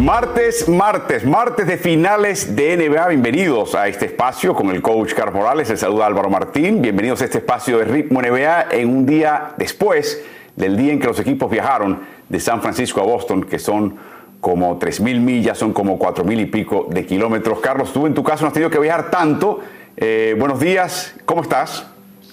[0.00, 3.08] Martes, martes, martes de finales de NBA.
[3.08, 5.68] Bienvenidos a este espacio con el coach Carlos Morales.
[5.68, 6.80] El saluda Álvaro Martín.
[6.80, 10.24] Bienvenidos a este espacio de ritmo NBA en un día después
[10.56, 12.00] del día en que los equipos viajaron
[12.30, 13.96] de San Francisco a Boston, que son
[14.40, 17.60] como 3.000 millas, son como 4.000 y pico de kilómetros.
[17.60, 19.60] Carlos, tú en tu caso no has tenido que viajar tanto.
[19.98, 21.86] Eh, buenos días, ¿cómo estás?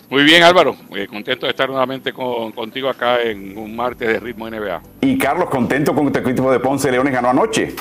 [0.09, 0.75] Muy bien, Álvaro.
[0.95, 4.81] Eh, contento de estar nuevamente contigo acá en un martes de ritmo NBA.
[5.02, 7.73] Y Carlos, contento con que tu equipo de Ponce Leones ganó anoche.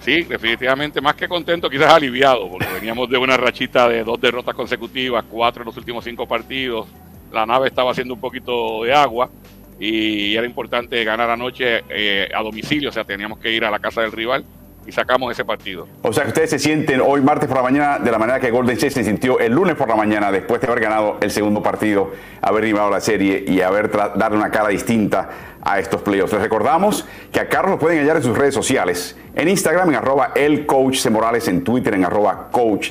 [0.00, 4.54] Sí, definitivamente más que contento, quizás aliviado, porque veníamos de una rachita de dos derrotas
[4.54, 6.88] consecutivas, cuatro en los últimos cinco partidos.
[7.30, 9.30] La nave estaba haciendo un poquito de agua
[9.78, 13.78] y era importante ganar anoche eh, a domicilio, o sea, teníamos que ir a la
[13.78, 14.44] casa del rival
[14.86, 15.86] y sacamos ese partido.
[16.02, 18.50] O sea que ustedes se sienten hoy martes por la mañana de la manera que
[18.50, 21.62] Golden State se sintió el lunes por la mañana después de haber ganado el segundo
[21.62, 25.28] partido, haber animado la serie y haber darle una cara distinta
[25.62, 26.32] a estos playoffs.
[26.32, 29.96] Les recordamos que a Carlos lo pueden hallar en sus redes sociales, en Instagram en
[29.96, 30.32] arroba
[30.66, 32.90] coach en Twitter en arroba coach.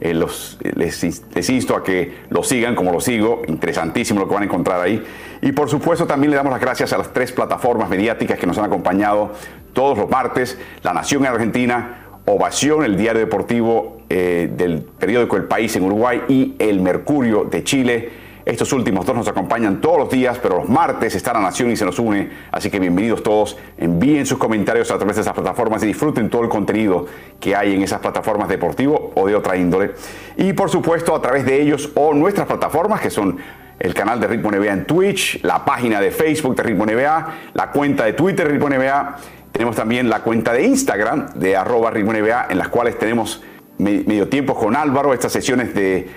[0.00, 4.44] Eh, les, les, insto a que lo sigan como lo sigo, interesantísimo lo que van
[4.44, 5.04] a encontrar ahí.
[5.40, 8.58] Y por supuesto también le damos las gracias a las tres plataformas mediáticas que nos
[8.58, 9.32] han acompañado
[9.72, 15.44] todos los martes, La Nación en Argentina, Ovación, el diario deportivo eh, del periódico El
[15.44, 18.10] País en Uruguay y El Mercurio de Chile.
[18.48, 21.76] Estos últimos dos nos acompañan todos los días, pero los martes está la Nación y
[21.76, 22.30] se nos une.
[22.50, 23.58] Así que bienvenidos todos.
[23.76, 27.04] Envíen sus comentarios a través de esas plataformas y disfruten todo el contenido
[27.38, 29.90] que hay en esas plataformas deportivo o de otra índole.
[30.38, 33.36] Y por supuesto a través de ellos o nuestras plataformas que son
[33.78, 37.70] el canal de Ritmo NBA en Twitch, la página de Facebook de Ritmo NBA, la
[37.70, 39.16] cuenta de Twitter de Ritmo NBA.
[39.52, 43.42] Tenemos también la cuenta de Instagram de arroba Ritmo NBA en las cuales tenemos
[43.76, 46.08] medio tiempo con Álvaro, estas sesiones de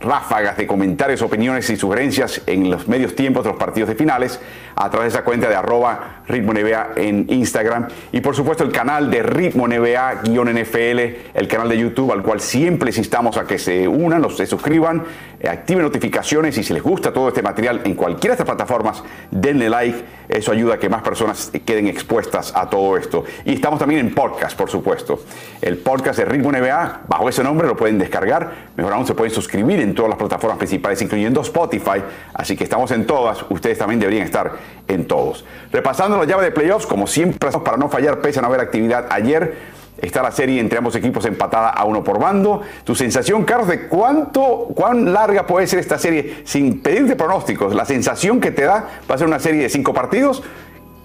[0.00, 4.40] ráfagas de comentarios, opiniones y sugerencias en los medios tiempos de los partidos de finales
[4.74, 8.72] a través de esa cuenta de arroba Ritmo NBA en Instagram y por supuesto el
[8.72, 10.98] canal de Ritmo NBA-NFL,
[11.34, 15.04] el canal de YouTube al cual siempre les instamos a que se unan, se suscriban,
[15.38, 19.02] eh, activen notificaciones y si les gusta todo este material en cualquiera de estas plataformas,
[19.30, 23.24] denle like, eso ayuda a que más personas queden expuestas a todo esto.
[23.44, 25.24] Y estamos también en podcast, por supuesto.
[25.60, 29.34] El podcast de Ritmo NBA, bajo ese nombre lo pueden descargar, mejor aún se pueden
[29.34, 32.02] suscribir en todas las plataformas principales, incluyendo Spotify.
[32.34, 33.44] Así que estamos en todas.
[33.48, 34.52] Ustedes también deberían estar
[34.88, 35.44] en todos.
[35.72, 39.06] Repasando la llave de playoffs, como siempre, para no fallar, pese a no haber actividad
[39.10, 39.80] ayer.
[39.98, 42.62] Está la serie entre ambos equipos empatada a uno por bando.
[42.84, 47.74] Tu sensación, Carlos, de cuánto, cuán larga puede ser esta serie sin pedirte pronósticos.
[47.74, 50.42] La sensación que te da va a ser una serie de cinco partidos,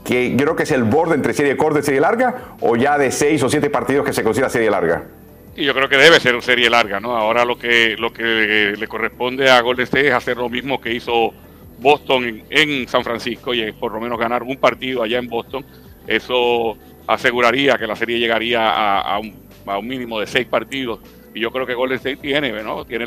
[0.05, 3.11] que creo que es el borde entre serie corta y serie larga, o ya de
[3.11, 5.03] seis o siete partidos que se considera serie larga.
[5.55, 7.15] Y yo creo que debe ser una serie larga, ¿no?
[7.15, 10.93] Ahora lo que, lo que le corresponde a Golden State es hacer lo mismo que
[10.93, 11.33] hizo
[11.79, 15.65] Boston en, San Francisco y por lo menos ganar un partido allá en Boston.
[16.07, 16.77] Eso
[17.07, 20.99] aseguraría que la serie llegaría a, un, mínimo de seis partidos.
[21.33, 22.83] Y yo creo que Golden State tiene, ¿no?
[22.83, 23.05] Tiene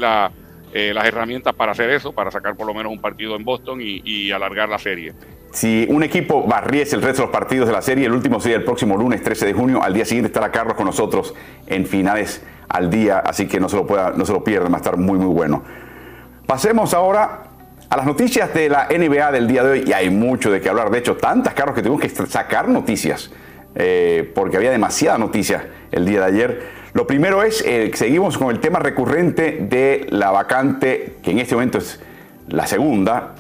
[0.73, 3.81] eh, las herramientas para hacer eso, para sacar por lo menos un partido en Boston
[3.83, 5.15] y, alargar la serie.
[5.51, 8.59] Si un equipo barriese el resto de los partidos de la serie, el último sería
[8.59, 9.83] el próximo lunes 13 de junio.
[9.83, 11.35] Al día siguiente estará Carlos con nosotros
[11.67, 14.77] en finales al día, así que no se lo, pueda, no se lo pierdan, va
[14.77, 15.65] a estar muy, muy bueno.
[16.47, 17.45] Pasemos ahora
[17.89, 20.69] a las noticias de la NBA del día de hoy, y hay mucho de qué
[20.69, 20.91] hablar.
[20.91, 23.31] De hecho, tantas, Carlos, que tuvimos que sacar noticias,
[23.75, 26.78] eh, porque había demasiada noticia el día de ayer.
[26.99, 31.55] Lo primero es, eh, seguimos con el tema recurrente de la vacante, que en este
[31.55, 32.01] momento es
[32.49, 33.37] la segunda,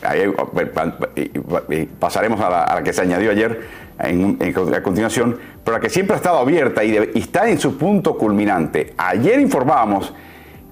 [1.98, 3.60] pasaremos a la, que se añadió ayer
[3.98, 8.94] a continuación, pero la que siempre ha estado abierta y, está en su punto culminante.
[8.96, 10.14] Ayer informábamos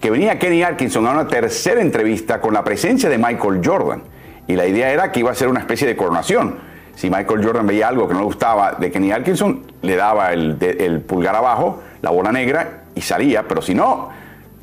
[0.00, 4.02] que venía Kenny Atkinson a una tercera entrevista con la presencia de Michael Jordan.
[4.46, 6.54] Y la idea era que iba a ser una especie de coronación.
[6.94, 10.56] Si Michael Jordan veía algo que no le gustaba de Kenny Atkinson, le daba el,
[10.60, 14.10] el pulgar abajo, la bola negra y salía, pero si no,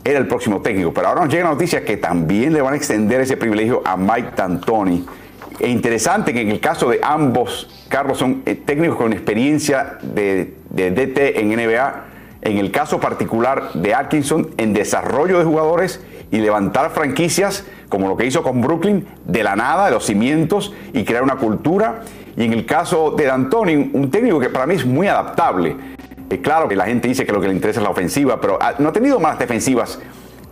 [0.04, 0.94] era el próximo técnico.
[0.94, 3.96] Pero ahora nos llega la noticia que también le van a extender ese privilegio a
[3.96, 5.06] Mike D'Antoni.
[5.60, 10.56] E interesante que en el caso de ambos, Carlos, son eh, técnicos con experiencia de,
[10.70, 12.06] DT en NBA.
[12.42, 18.18] En el caso particular de Atkinson, en desarrollo de jugadores y levantar franquicias, como lo
[18.18, 22.02] que hizo con Brooklyn, de la nada, de los cimientos, y crear una cultura.
[22.36, 25.76] Y en el caso de D'Antoni, un técnico que para mí es muy adaptable
[26.30, 28.58] eh, claro que la gente dice que lo que le interesa es la ofensiva, pero
[28.62, 30.00] ah, no ha tenido malas defensivas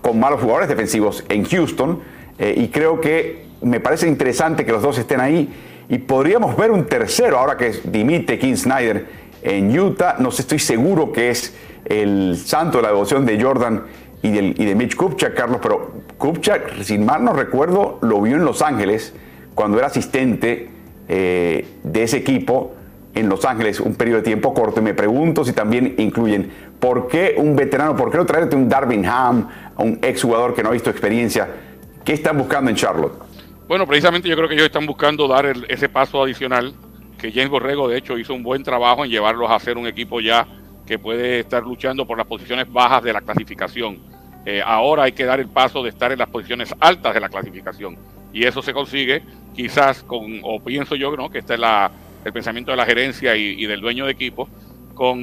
[0.01, 2.01] con malos jugadores defensivos en Houston.
[2.37, 5.49] Eh, y creo que me parece interesante que los dos estén ahí.
[5.89, 9.05] Y podríamos ver un tercero ahora que dimite King Snyder
[9.43, 10.15] en Utah.
[10.19, 11.53] No estoy seguro que es
[11.85, 13.83] el santo de la devoción de Jordan
[14.21, 18.61] y, de Mitch Kupchak, Carlos, pero Kupchak, sin mal no recuerdo, lo vio en Los
[18.61, 19.13] Ángeles
[19.55, 20.69] cuando era asistente
[21.09, 22.73] eh, de ese equipo
[23.13, 27.07] en Los Ángeles un periodo de tiempo corto y me pregunto si también incluyen por
[27.07, 29.47] qué un veterano, por qué no traerte un Darvin Ham,
[29.77, 31.47] un exjugador que no ha visto experiencia.
[32.03, 33.13] ¿Qué están buscando en Charlotte?
[33.67, 36.73] Bueno, precisamente yo creo que ellos están buscando dar ese paso adicional,
[37.17, 40.19] que James Borrego de hecho hizo un buen trabajo en llevarlos a ser un equipo
[40.19, 40.47] ya
[40.85, 43.99] que puede estar luchando por las posiciones bajas de la clasificación.
[44.45, 47.29] Eh, ahora hay que dar el paso de estar en las posiciones altas de la
[47.29, 47.95] clasificación.
[48.33, 49.23] Y eso se consigue
[49.53, 51.29] quizás con, o pienso yo, ¿no?
[51.29, 51.91] que este es la,
[52.23, 54.49] el pensamiento de la gerencia y, del dueño de equipo,
[54.93, 55.19] con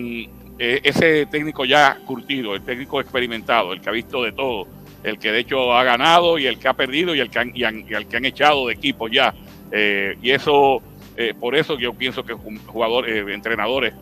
[0.58, 4.66] eh, ese técnico ya curtido, el técnico experimentado, el que ha visto de todo,
[5.04, 7.52] el que de hecho ha ganado y el que ha perdido y el que han,
[7.52, 9.34] que han echado de equipo ya.
[9.70, 10.82] Eh, y eso,
[11.40, 13.92] por eso yo pienso que jugadores, entrenadores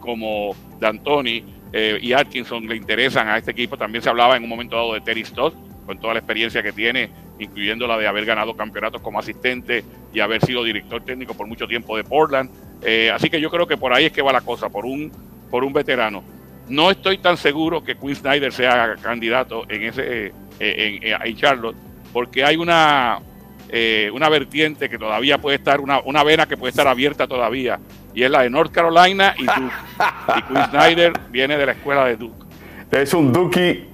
[0.00, 3.76] como D'Antoni eh, y Atkinson le interesan a este equipo.
[3.76, 5.54] También se hablaba en un momento dado de Terry Stott,
[5.84, 10.20] con toda la experiencia que tiene, incluyendo la de haber ganado campeonatos como asistente y
[10.20, 12.50] haber sido director técnico por mucho tiempo de Portland.
[12.82, 15.10] Eh, así que yo creo que por ahí es que va la cosa, por un,
[15.50, 16.22] por un veterano.
[16.68, 21.76] No estoy tan seguro que Quinn Snyder sea candidato en ese eh, en, Charlotte,
[22.12, 23.18] porque hay una,
[24.12, 27.78] una vertiente que todavía puede estar, una, una vena que puede estar abierta todavía
[28.16, 29.74] y es la de North Carolina y Duke.
[30.38, 32.45] y Quinn Snyder viene de la escuela de Duke.
[32.90, 33.88] Es un Duke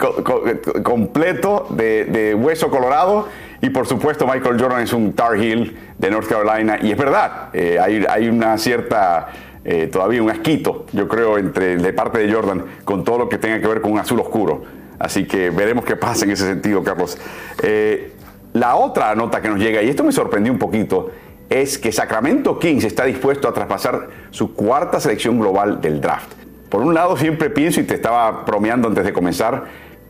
[0.82, 3.26] completo de, hueso colorado
[3.62, 7.48] y por supuesto Michael Jordan es un Tar Heel de North Carolina y es verdad,
[7.54, 9.28] eh, hay, una cierta,
[9.64, 13.38] eh, todavía un asquito, yo creo, entre de parte de Jordan con todo lo que
[13.38, 14.62] tenga que ver con un azul oscuro.
[14.98, 17.18] Así que veremos qué pasa en ese sentido, Carlos.
[17.62, 18.12] Eh,
[18.52, 21.10] la otra nota que nos llega, y esto me sorprendió un poquito,
[21.48, 26.41] es que Sacramento Kings está dispuesto a traspasar su cuarta selección global del draft.
[26.72, 29.64] Por un lado, siempre pienso, y te estaba bromeando antes de comenzar,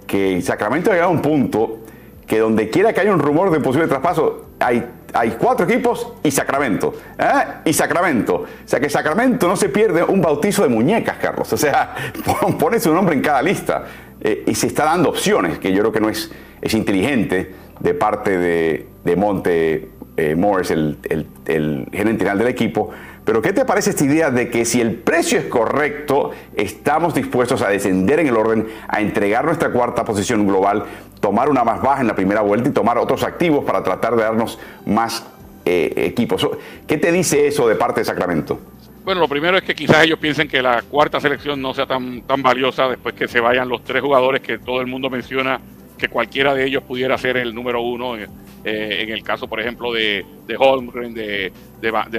[0.07, 1.81] que Sacramento ha llegado a un punto
[2.25, 6.31] que donde quiera que haya un rumor de posible traspaso, hay, hay cuatro equipos y
[6.31, 6.95] Sacramento.
[7.19, 7.25] ¿eh?
[7.65, 8.35] Y Sacramento.
[8.37, 11.53] O sea que Sacramento no se pierde un bautizo de muñecas, Carlos.
[11.53, 11.97] O sea,
[12.61, 13.83] pone su nombre en cada lista.
[14.21, 16.31] Eh, y se está dando opciones, que yo creo que no es,
[16.61, 20.99] es inteligente de parte de, de Monte eh, Morris, el,
[21.45, 22.91] gerente general del equipo.
[23.25, 27.63] Pero ¿qué te parece esta idea de que si el precio es correcto, estamos dispuestos
[27.63, 30.85] a descender en el orden, a entregar nuestra cuarta posición global,
[31.21, 34.23] tomar una más baja en la primera vuelta y tomar otros activos para tratar de
[34.23, 35.25] darnos más
[35.65, 36.49] eh, equipos?
[36.87, 38.59] ¿Qué te dice eso de parte de Sacramento?
[39.05, 42.23] Bueno, lo primero es que quizás ellos piensen que la cuarta selección no sea tan,
[42.23, 45.61] tan valiosa después que se vayan los tres jugadores que todo el mundo menciona
[46.03, 48.17] que cualquiera de ellos pudiera ser el número uno.
[48.17, 48.27] Eh,
[48.65, 50.25] en el caso, por ejemplo, de,
[50.59, 51.53] Holmgren, de,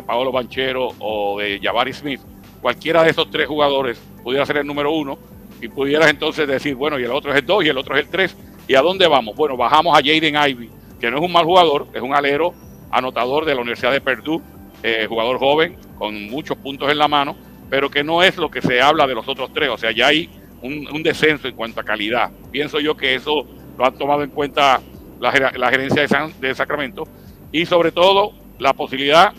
[0.07, 2.21] Paolo Banchero o de Jabari Smith.
[2.61, 5.19] Cualquiera de esos tres jugadores pudiera ser el número uno
[5.61, 8.05] y pudieras entonces decir, bueno, y el otro es el dos y el otro es
[8.05, 8.37] el tres.
[8.69, 9.35] ¿Y a dónde vamos?
[9.35, 10.69] Bueno, bajamos a Jaden Ivy,
[11.01, 12.53] que no es un mal jugador, es un alero
[12.89, 14.41] anotador de la Universidad de Purdue,
[14.81, 17.35] eh, jugador joven, con muchos puntos en la mano,
[17.69, 19.67] pero que no es lo que se habla de los otros tres.
[19.67, 20.29] O sea, ya hay
[20.61, 22.31] un, un descenso en cuanto a calidad.
[22.49, 23.45] Pienso yo que eso
[23.77, 24.81] lo han tomado en cuenta
[25.19, 25.31] la,
[25.69, 26.05] gerencia
[26.39, 27.07] de, Sacramento
[27.51, 29.33] y sobre todo la posibilidad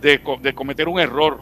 [0.00, 0.20] de,
[0.54, 1.40] cometer un error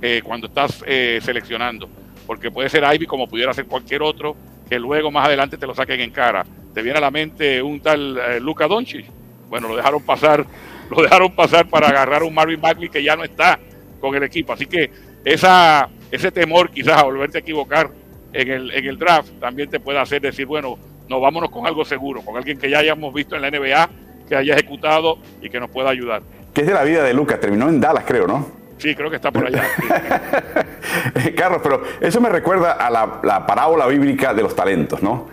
[0.00, 1.88] eh, cuando estás eh, seleccionando,
[2.26, 4.36] porque puede ser Ivy como pudiera ser cualquier otro
[4.68, 6.44] que luego más adelante te lo saquen en cara.
[6.72, 9.06] Te viene a la mente un tal eh, Luca Doncic,
[9.48, 10.46] bueno, lo dejaron pasar,
[10.90, 13.58] lo dejaron pasar para agarrar un Marvin Bagley que ya no está
[14.00, 14.90] con el equipo, así que
[15.24, 17.90] ese temor quizás a volverte a equivocar
[18.32, 20.78] en el, en el draft también te puede hacer decir, bueno,
[21.12, 23.90] no, vámonos con algo seguro, con alguien que ya hayamos visto en la NBA,
[24.26, 26.22] que haya ejecutado y que nos pueda ayudar.
[26.54, 27.38] ¿Qué es de la vida de Lucas?
[27.38, 28.46] Terminó en Dallas, creo, ¿no?
[28.78, 29.62] Sí, creo que está por allá.
[31.36, 35.28] Carlos, pero eso me recuerda a la, parábola bíblica de los talentos, ¿no?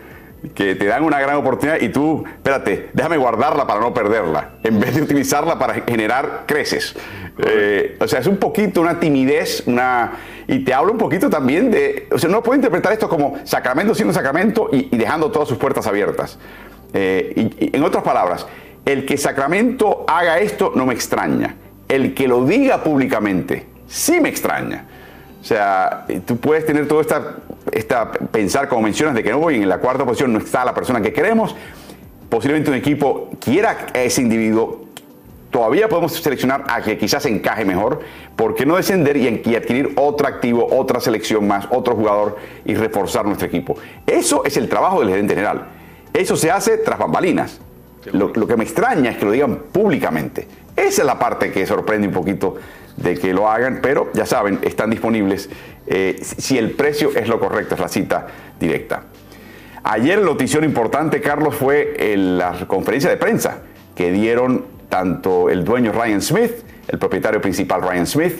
[0.54, 4.56] Que te dan una gran oportunidad y tú, espérate, déjame guardarla para no perderla.
[4.64, 6.96] En vez de utilizarla para generar creces.
[7.46, 10.12] Eh, o sea, es un poquito una timidez, una
[10.48, 13.94] y te hablo un poquito también de, o sea, no puedo interpretar esto como Sacramento
[13.94, 16.40] siendo Sacramento y, dejando todas sus puertas abiertas.
[16.92, 18.48] Eh, y, en otras palabras,
[18.84, 21.56] el que Sacramento haga esto no me extraña.
[21.88, 24.86] El que lo diga públicamente sí me extraña.
[25.40, 27.38] O sea, tú puedes tener todo esta,
[27.72, 30.74] esta pensar, como mencionas, de que no voy en la cuarta posición, no está la
[30.74, 31.56] persona que queremos.
[32.28, 34.89] Posiblemente un equipo quiera a ese individuo,
[35.50, 38.00] todavía podemos seleccionar a que quizás encaje mejor.
[38.36, 43.26] ¿Por qué no descender y, adquirir otro activo, otra selección más, otro jugador y reforzar
[43.26, 43.78] nuestro equipo?
[44.06, 45.68] Eso es el trabajo del gerente general.
[46.14, 47.60] Eso se hace tras bambalinas.
[48.14, 50.48] Lo, que me extraña es que lo digan públicamente.
[50.76, 52.56] Esa es la parte que sorprende un poquito
[52.96, 55.50] de que lo hagan, pero ya saben, están disponibles
[55.86, 58.28] eh, si el precio es lo correcto, es la cita
[58.60, 59.04] directa.
[59.84, 63.62] Ayer la notición importante, Carlos, fue la conferencia de prensa
[63.96, 66.52] que dieron tanto el dueño Ryan Smith,
[66.88, 68.34] el propietario principal Ryan Smith,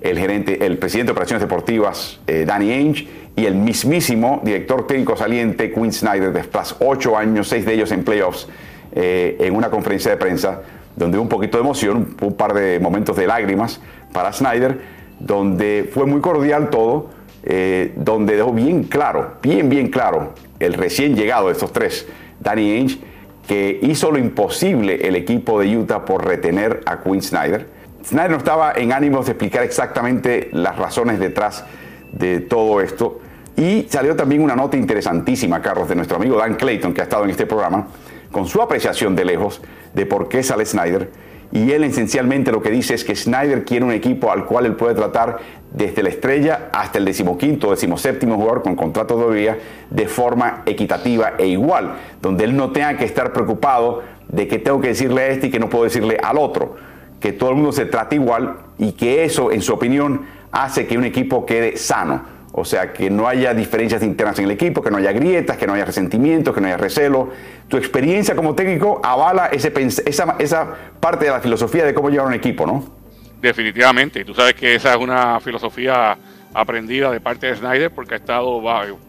[0.00, 5.16] el gerente, el presidente de operaciones deportivas, eh, Danny Ainge, y el mismísimo director técnico
[5.16, 8.46] saliente, Quinn Snyder, después ocho años, seis de ellos en playoffs,
[8.92, 10.60] eh, en una conferencia de prensa,
[10.94, 13.80] donde hubo un poquito de emoción, un par de momentos de lágrimas
[14.12, 14.78] para Snyder,
[15.18, 17.10] donde fue muy cordial todo,
[17.42, 22.06] eh, donde dejó bien claro, bien, bien claro, el recién llegado de estos tres,
[22.40, 23.00] Danny Ainge,
[23.46, 27.68] que hizo lo imposible el equipo de Utah por retener a Quinn Snyder.
[28.04, 31.64] Snyder no estaba en ánimos de explicar exactamente las razones detrás
[32.12, 33.20] de todo esto.
[33.56, 37.24] Y salió también una nota interesantísima, Carlos, de nuestro amigo Dan Clayton, que ha estado
[37.24, 37.86] en este programa,
[38.32, 39.60] con su apreciación de lejos
[39.94, 41.10] de por qué sale Snyder.
[41.54, 44.74] Y él esencialmente lo que dice es que Snyder quiere un equipo al cual él
[44.74, 45.38] puede tratar
[45.72, 49.56] desde la estrella hasta el decimoquinto, decimoséptimo jugador con contrato todavía
[49.88, 54.80] de forma equitativa e igual, donde él no tenga que estar preocupado de que tengo
[54.80, 56.74] que decirle a este y que no puedo decirle al otro,
[57.20, 60.98] que todo el mundo se trate igual y que eso, en su opinión, hace que
[60.98, 62.33] un equipo quede sano.
[62.56, 65.66] O sea, que no haya diferencias internas en el equipo, que no haya grietas, que
[65.66, 67.32] no haya resentimientos, que no haya recelo.
[67.66, 69.72] Tu experiencia como técnico avala ese,
[70.06, 72.94] esa, esa parte de la filosofía de cómo llevar un equipo, ¿no?
[73.42, 74.20] Definitivamente.
[74.20, 76.16] Y tú sabes que esa es una filosofía
[76.54, 78.62] aprendida de parte de Snyder porque ha estado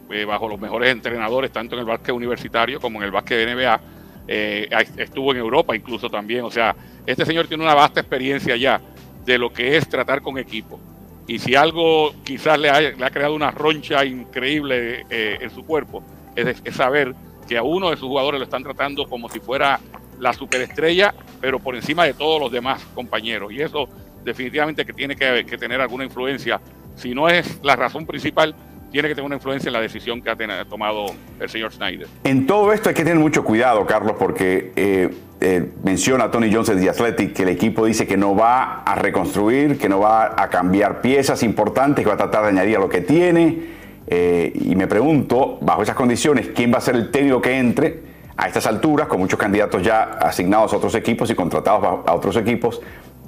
[0.09, 3.53] eh, bajo, los mejores entrenadores, tanto en el básquet universitario como en el básquet de
[3.53, 3.81] NBA.
[4.27, 6.45] Eh, estuvo en Europa incluso también.
[6.45, 6.75] O sea,
[7.05, 8.81] este señor tiene una vasta experiencia ya
[9.23, 10.79] de lo que es tratar con equipo.
[11.27, 16.03] Y si algo quizás le ha, creado una roncha increíble eh, en su cuerpo,
[16.35, 17.15] es, saber
[17.47, 19.79] que a uno de sus jugadores lo están tratando como si fuera
[20.19, 23.51] la superestrella, pero por encima de todos los demás compañeros.
[23.51, 23.89] Y eso
[24.23, 26.61] definitivamente que tiene que, tener alguna influencia.
[26.95, 28.55] Si no es la razón principal,
[28.95, 32.07] tiene que tener una influencia en la decisión que ha tomado el señor Snyder.
[32.23, 36.79] En todo esto hay que tener mucho cuidado, Carlos, porque eh, eh, menciona Tony Jones
[36.79, 40.49] de Athletic que el equipo dice que no va a reconstruir, que no va a
[40.49, 43.63] cambiar piezas importantes, que va a tratar de añadir a lo que tiene.
[44.07, 47.99] Eh, y me pregunto, bajo esas condiciones, ¿quién va a ser el técnico que entre
[48.37, 52.37] a estas alturas, con muchos candidatos ya asignados a otros equipos y contratados a otros
[52.37, 52.81] equipos,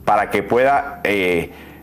[0.05, 1.01] para que pueda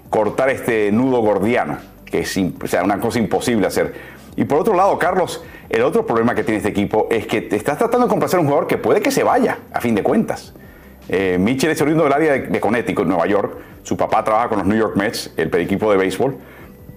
[0.08, 3.94] cortar este nudo gordiano, que es sea, una cosa imposible hacer?
[4.36, 7.56] Y por otro lado, Carlos, el otro problema que tiene este equipo es que te
[7.56, 10.02] estás tratando de complacer a un jugador que puede que se vaya, a fin de
[10.02, 10.54] cuentas.
[11.08, 13.56] Eh, Mitchell es oriundo del área de, Connecticut, Nueva York.
[13.82, 16.36] Su papá trabaja con los New York Mets, el equipo de béisbol.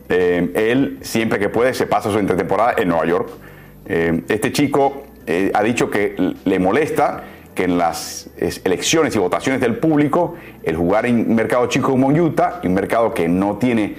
[0.10, 3.30] Eh, él, siempre que puede, se pasa su entretemporada en Nueva York.
[3.86, 5.04] Eh, este chico
[5.54, 7.22] ha dicho que le molesta
[7.54, 8.30] que en las
[8.64, 13.28] elecciones y votaciones del público, el jugar en mercado chico como Utah, un mercado que
[13.28, 13.96] no tiene,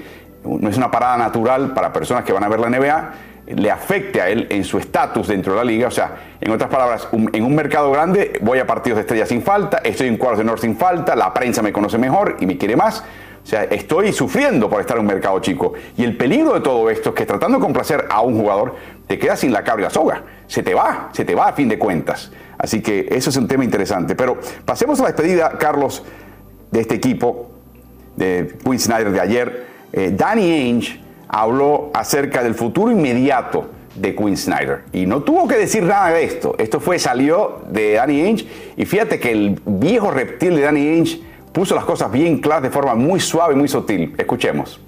[0.60, 3.12] no es una parada natural para personas que van a ver la NBA,
[3.56, 5.88] le afecte a él en su estatus dentro de la liga.
[5.88, 9.42] O sea, en otras palabras, en un mercado grande voy a partidos de estrella sin
[9.42, 12.58] falta, estoy en cuadros de honor sin falta, la prensa me conoce mejor y me
[12.58, 13.02] quiere más.
[13.42, 15.72] O sea, estoy sufriendo por estar en un mercado chico.
[15.96, 18.74] Y el peligro de todo esto es que tratando de complacer a un jugador,
[19.06, 20.22] te quedas sin la cabra y la soga.
[20.46, 22.30] Se te va, se te va a fin de cuentas.
[22.58, 24.14] Así que eso es un tema interesante.
[24.14, 26.04] Pero pasemos a la despedida, Carlos,
[26.70, 27.50] de este equipo,
[28.16, 29.67] de Quinn Snyder de ayer.
[29.92, 34.84] Eh, Danny Ainge habló acerca del futuro inmediato de Quinn Snyder.
[34.92, 36.54] Y no tuvo que decir nada de esto.
[36.58, 38.46] Esto fue, salió de Danny Ainge.
[38.76, 41.20] Y fíjate que el viejo reptil de Danny Ainge
[41.52, 44.14] puso las cosas bien claras de forma muy suave y muy sutil.
[44.16, 44.80] Escuchemos.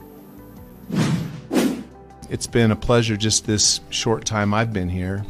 [2.30, 5.24] It's been a pleasure just this short time I've been here,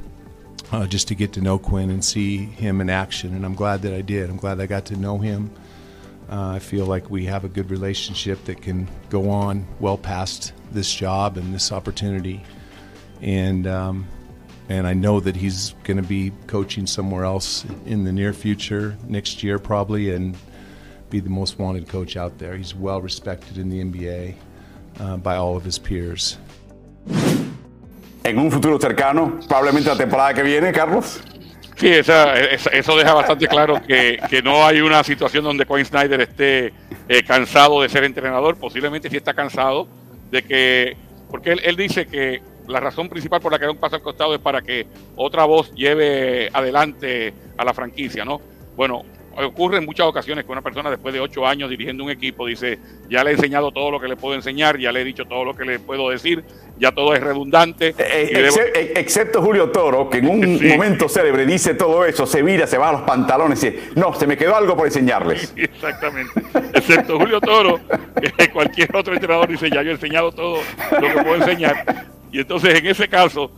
[0.70, 3.34] uh, just to get to know Quinn and see him in action.
[3.34, 4.28] And I'm glad that I did.
[4.28, 5.50] I'm glad I got to know him.
[6.30, 10.52] Uh, I feel like we have a good relationship that can go on well past
[10.70, 12.44] this job and this opportunity.
[13.20, 14.06] And um,
[14.68, 18.96] and I know that he's going to be coaching somewhere else in the near future,
[19.08, 20.36] next year probably, and
[21.10, 22.56] be the most wanted coach out there.
[22.56, 24.36] He's well respected in the NBA
[25.00, 26.38] uh, by all of his peers.
[28.22, 31.20] En un futuro cercano, probablemente la temporada que viene, Carlos.
[31.80, 36.74] Sí, eso deja bastante claro que, que, no hay una situación donde Quinn Snyder esté
[37.08, 38.58] eh, cansado de ser entrenador.
[38.58, 39.88] Posiblemente sí está cansado
[40.30, 40.96] de que,
[41.30, 44.02] porque él, él, dice que la razón principal por la que da un paso al
[44.02, 48.42] costado es para que otra voz lleve adelante a la franquicia, ¿no?
[48.76, 49.02] Bueno,
[49.36, 52.78] ocurre en muchas ocasiones que una persona después de ocho años dirigiendo un equipo dice,
[53.08, 55.44] ya le he enseñado todo lo que le puedo enseñar, ya le he dicho todo
[55.44, 56.44] lo que le puedo decir,
[56.78, 57.88] ya todo es redundante.
[57.88, 62.42] Eh, eh, eh, excepto Julio Toro, que en un momento célebre dice todo eso, se
[62.42, 65.52] vira, se va a los pantalones y dice, no, se me quedó algo por enseñarles.
[65.56, 66.32] Exactamente.
[66.74, 67.80] Excepto Julio Toro,
[68.38, 70.58] que cualquier otro entrenador dice, ya yo he enseñado todo
[70.92, 72.08] lo que puedo enseñar.
[72.32, 73.50] Y entonces en ese caso,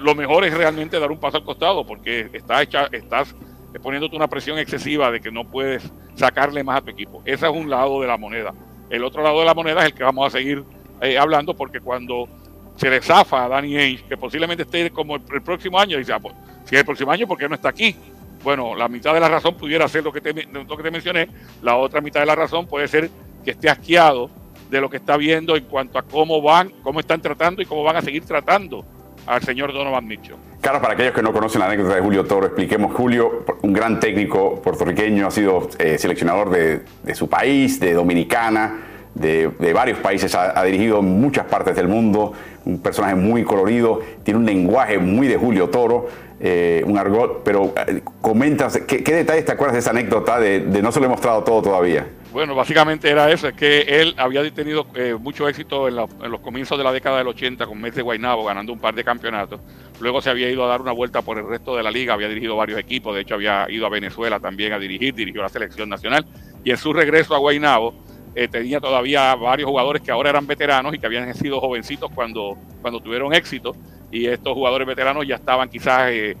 [0.00, 3.34] lo mejor es realmente dar un paso al costado, porque está hecha, estás
[3.80, 7.22] poniéndote una presión excesiva de que no puedes sacarle más a tu equipo.
[7.24, 8.54] Ese es un lado de la moneda.
[8.88, 10.64] el otro lado de la moneda es el que vamos a seguir
[11.00, 12.28] eh, hablando porque cuando
[12.76, 16.20] se le zafa a Danny Ainge, que posiblemente esté como el, próximo año, dice, ah,
[16.20, 17.96] pues, si es el próximo año, ¿por qué no está aquí?
[18.44, 21.28] Bueno, la mitad de la razón pudiera ser lo que te, lo que te mencioné,
[21.62, 23.10] la otra mitad de la razón puede ser
[23.44, 24.30] que esté asqueado
[24.70, 27.82] de lo que está viendo en cuanto a cómo van, cómo están tratando y cómo
[27.82, 28.84] van a seguir tratando
[29.26, 30.36] al señor Donovan Mitchell.
[30.60, 32.92] Carlos, para aquellos que no conocen la anécdota de Julio Toro, expliquemos.
[32.94, 38.80] Julio, un gran técnico puertorriqueño, ha sido eh, seleccionador de, su país, de Dominicana,
[39.14, 42.32] de, varios países, ha, dirigido en muchas partes del mundo,
[42.64, 46.08] un personaje muy colorido, tiene un lenguaje muy de Julio Toro,
[46.40, 50.60] eh, un argot, pero eh, comentas, ¿qué, ¿qué, detalles te acuerdas de esa anécdota de,
[50.60, 52.06] de no se lo he mostrado todo todavía?
[52.32, 56.76] Bueno, básicamente era eso, es que él había tenido eh, mucho éxito en, los comienzos
[56.76, 59.60] de la década del 80 con Mets de Guaynabo, ganando un par de campeonatos.
[60.00, 62.28] Luego se había ido a dar una vuelta por el resto de la liga, había
[62.28, 65.88] dirigido varios equipos, de hecho había ido a Venezuela también a dirigir, dirigió la selección
[65.88, 66.26] nacional.
[66.62, 67.94] Y en su regreso a Guaynabo
[68.34, 72.58] eh, tenía todavía varios jugadores que ahora eran veteranos y que habían sido jovencitos cuando,
[72.82, 73.74] cuando tuvieron éxito.
[74.10, 76.36] Y estos jugadores veteranos ya estaban quizás eh,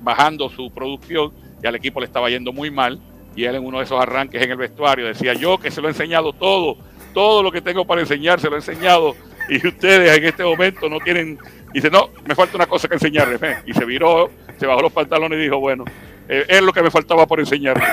[0.00, 2.98] bajando su producción y al equipo le estaba yendo muy mal
[3.36, 5.88] y él en uno de esos arranques en el vestuario decía, yo que se lo
[5.88, 6.76] he enseñado todo,
[7.14, 9.14] todo lo que tengo para enseñar se lo he enseñado
[9.50, 11.38] y ustedes en este momento no tienen,
[11.74, 13.40] dice, no, me falta una cosa que enseñarles.
[13.66, 15.84] Y se viró, se bajó los pantalones y dijo, bueno,
[16.28, 17.88] eh, es lo que me faltaba por enseñarles.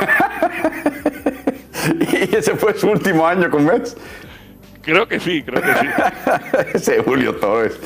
[2.30, 3.98] ¿Y ese fue su último año con Mets?
[4.84, 5.88] Creo que sí, creo que sí.
[6.76, 7.80] ese Julio Torres.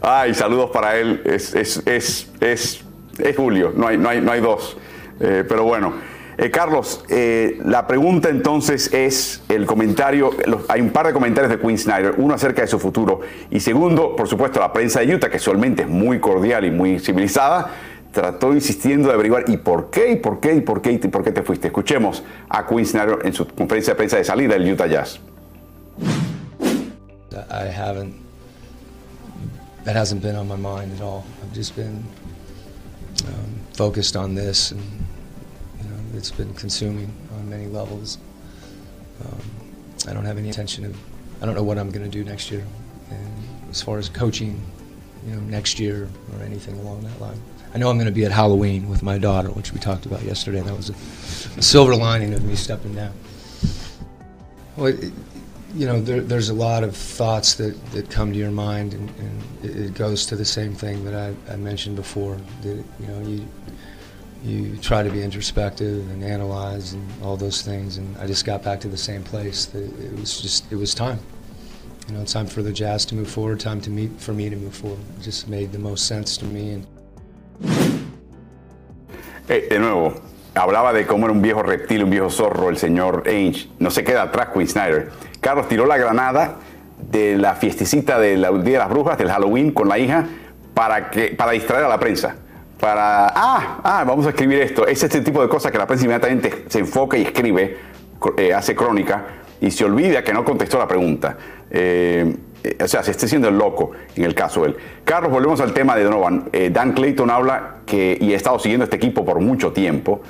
[0.00, 1.20] Ay, saludos para él.
[1.24, 2.84] Es, es, es, es,
[3.18, 4.76] es Julio, no hay, no hay, no hay dos.
[5.20, 6.15] Eh, pero bueno.
[6.38, 10.30] Eh, Carlos, eh, la pregunta entonces es el comentario,
[10.68, 14.14] hay un par de comentarios de Quinn Snyder, uno acerca de su futuro y segundo,
[14.14, 17.70] por supuesto, la prensa de Utah, que usualmente es muy cordial y muy civilizada,
[18.12, 21.24] trató insistiendo de averiguar y por qué, y por qué, y por qué, y por
[21.24, 21.68] qué te fuiste.
[21.68, 25.18] Escuchemos a Quinn Snyder en su conferencia de prensa de salida del Utah Jazz.
[27.50, 28.14] I haven't,
[29.84, 31.24] that hasn't been on my mind at all.
[31.42, 32.04] I've just been
[33.26, 35.05] um, focused on this and
[36.16, 38.18] it's been consuming on many levels.
[39.24, 39.40] Um,
[40.08, 40.96] I don't have any intention of,
[41.42, 42.64] I don't know what I'm going to do next year.
[43.10, 43.32] And
[43.70, 44.60] as far as coaching,
[45.26, 47.40] you know, next year or anything along that line.
[47.74, 50.22] I know I'm going to be at Halloween with my daughter, which we talked about
[50.22, 50.60] yesterday.
[50.60, 53.12] That was a, a silver lining of me stepping down.
[54.76, 55.12] Well, it,
[55.74, 59.10] you know, there, there's a lot of thoughts that, that come to your mind, and,
[59.18, 62.38] and it, goes to the same thing that I, I mentioned before.
[62.62, 63.46] That you know, you
[64.44, 67.96] you try to be introspective and analyze and all those things.
[67.96, 69.74] And I just got back to the same place.
[69.74, 71.18] It was just, it was time.
[72.08, 74.56] You know, time for the Jazz to move forward, time to meet for me to
[74.56, 75.00] move forward.
[75.18, 76.70] It just made the most sense to me.
[76.72, 76.86] And...
[79.48, 80.14] Eh, de nuevo,
[80.54, 83.68] hablaba de cómo era un viejo reptil, un viejo zorro, el señor Ainge.
[83.78, 85.10] No se queda atrás Quinn Snyder.
[85.40, 86.56] Carlos tiró la granada
[87.10, 90.26] de la fiestecita del Día de las Brujas, del Halloween, con la hija,
[90.74, 92.36] para, que, para distraer a la prensa
[92.80, 94.86] para, ah, ah, vamos a escribir esto.
[94.86, 97.76] Es este tipo de cosas que la prensa inmediatamente se enfoca y escribe,
[98.36, 99.24] eh, hace crónica
[99.60, 101.36] y se olvida que no contestó la pregunta.
[101.70, 104.76] Eh, eh, o sea, se esté siendo el loco en el caso de él.
[105.04, 106.50] Carlos, volvemos al tema de Donovan.
[106.70, 110.20] Dan Clayton habla que, y ha estado siguiendo este equipo por mucho tiempo,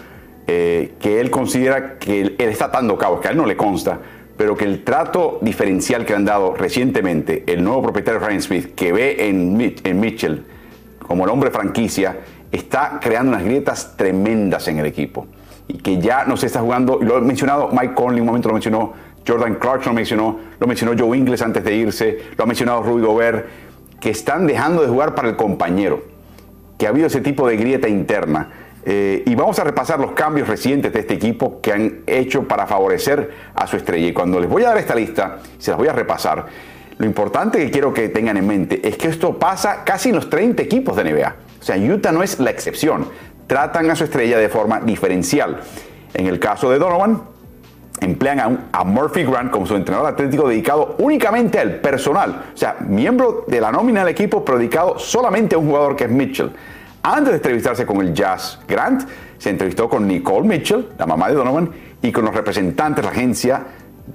[0.46, 3.98] que él considera que él, está atando cabos, que a él no le consta,
[4.37, 8.92] pero que el trato diferencial que han dado recientemente el nuevo propietario Ryan Smith, que
[8.92, 10.44] ve en, en Mitchell,
[11.06, 12.16] como el hombre franquicia,
[12.52, 15.26] está creando unas grietas tremendas en el equipo.
[15.68, 18.54] Y que ya no se está jugando, lo ha mencionado Mike Conley, un momento lo
[18.54, 18.92] mencionó,
[19.26, 23.04] Jordan Clarkson lo mencionó, lo mencionó Joe Ingles antes de irse, lo ha mencionado Rudy
[23.04, 23.46] Gobert,
[24.00, 26.04] que están dejando de jugar para el compañero,
[26.78, 28.50] que ha habido ese tipo de grieta interna.
[28.88, 32.68] Eh, y vamos a repasar los cambios recientes de este equipo que han hecho para
[32.68, 34.06] favorecer a su estrella.
[34.06, 36.46] Y cuando les voy a dar esta lista, se las voy a repasar,
[36.98, 40.30] lo importante que quiero que tengan en mente es que esto pasa casi en los
[40.30, 41.35] 30 equipos de NBA.
[41.66, 43.09] Sea, Utah no es la excepción.
[43.48, 45.62] Tratan a su estrella de forma diferencial.
[46.14, 47.22] En el caso de Donovan,
[48.00, 52.44] emplean a, Murphy Grant como su entrenador atlético dedicado únicamente al personal.
[52.55, 56.05] O sea, miembro de la nómina del equipo, pero dedicado solamente a un jugador que
[56.05, 56.52] es Mitchell.
[57.02, 59.02] Antes de entrevistarse con el Jazz, Grant
[59.37, 61.68] se entrevistó con Nicole Mitchell, la mamá de Donovan,
[62.00, 63.64] y con los representantes de la agencia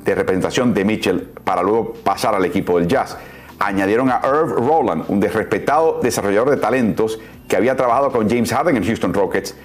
[0.05, 3.17] de representación de Mitchell para luego pasar al equipo del Jazz.
[3.63, 8.77] Añadieron a Irv Rowland, un respetado desarrollador de talentos que había trabajado con James Harden
[8.77, 9.55] en Houston Rockets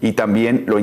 [0.00, 0.76] y también lo,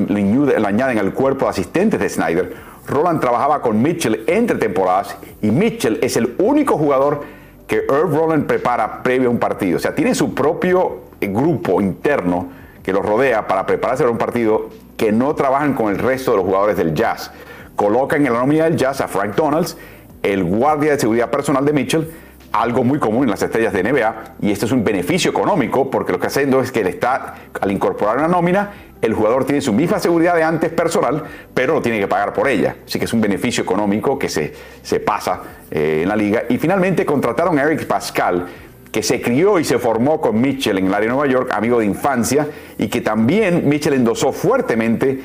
[0.66, 2.54] añaden al cuerpo de asistentes de Snyder.
[2.86, 7.22] Rowland trabajaba con Mitchell entre temporadas y Mitchell es el único jugador
[7.66, 9.78] que Irv Rowland prepara previo a un partido.
[9.78, 12.48] O sea, tiene su propio grupo interno
[12.82, 16.36] que lo rodea para prepararse para un partido que no trabajan con el resto de
[16.38, 17.30] los jugadores del Jazz
[17.78, 19.76] colocan en la nómina del Jazz a Frank Donalds
[20.24, 22.10] el guardia de seguridad personal de Mitchell,
[22.52, 26.12] algo muy común en las estrellas de NBA, y esto es un beneficio económico porque
[26.12, 29.72] lo que haciendo es que él está, al incorporar una nómina, el jugador tiene su
[29.72, 31.22] misma seguridad de antes personal,
[31.54, 32.76] pero lo tiene que pagar por ella.
[32.84, 36.44] Así que es un beneficio económico que se, se pasa eh, en la liga.
[36.48, 38.46] Y finalmente contrataron a Eric Pascal,
[38.90, 41.78] que se crió y se formó con Mitchell en el área de Nueva York, amigo
[41.78, 45.20] de infancia, y que también Mitchell endosó fuertemente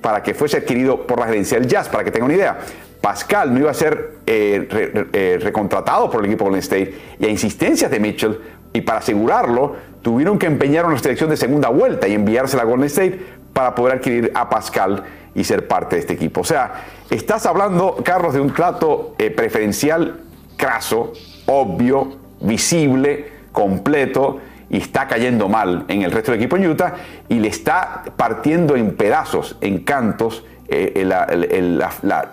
[0.00, 2.58] para que fuese adquirido por la gerencia del Jazz, para que tenga una idea.
[3.04, 7.28] Pascal no iba a ser eh, eh, recontratado por el equipo Golden State y a
[7.28, 8.40] insistencias de Mitchell
[8.72, 12.86] y para asegurarlo tuvieron que empeñar una selección de segunda vuelta y enviársela a Golden
[12.86, 13.20] State
[13.52, 16.40] para poder adquirir a Pascal y ser parte de este equipo.
[16.40, 20.22] O sea, estás hablando, Carlos, de un trato eh, preferencial
[20.56, 21.12] craso,
[21.44, 24.38] obvio, visible, completo
[24.70, 26.94] y está cayendo mal en el resto del equipo en Utah
[27.28, 31.06] y le está partiendo en pedazos, en cantos, eh,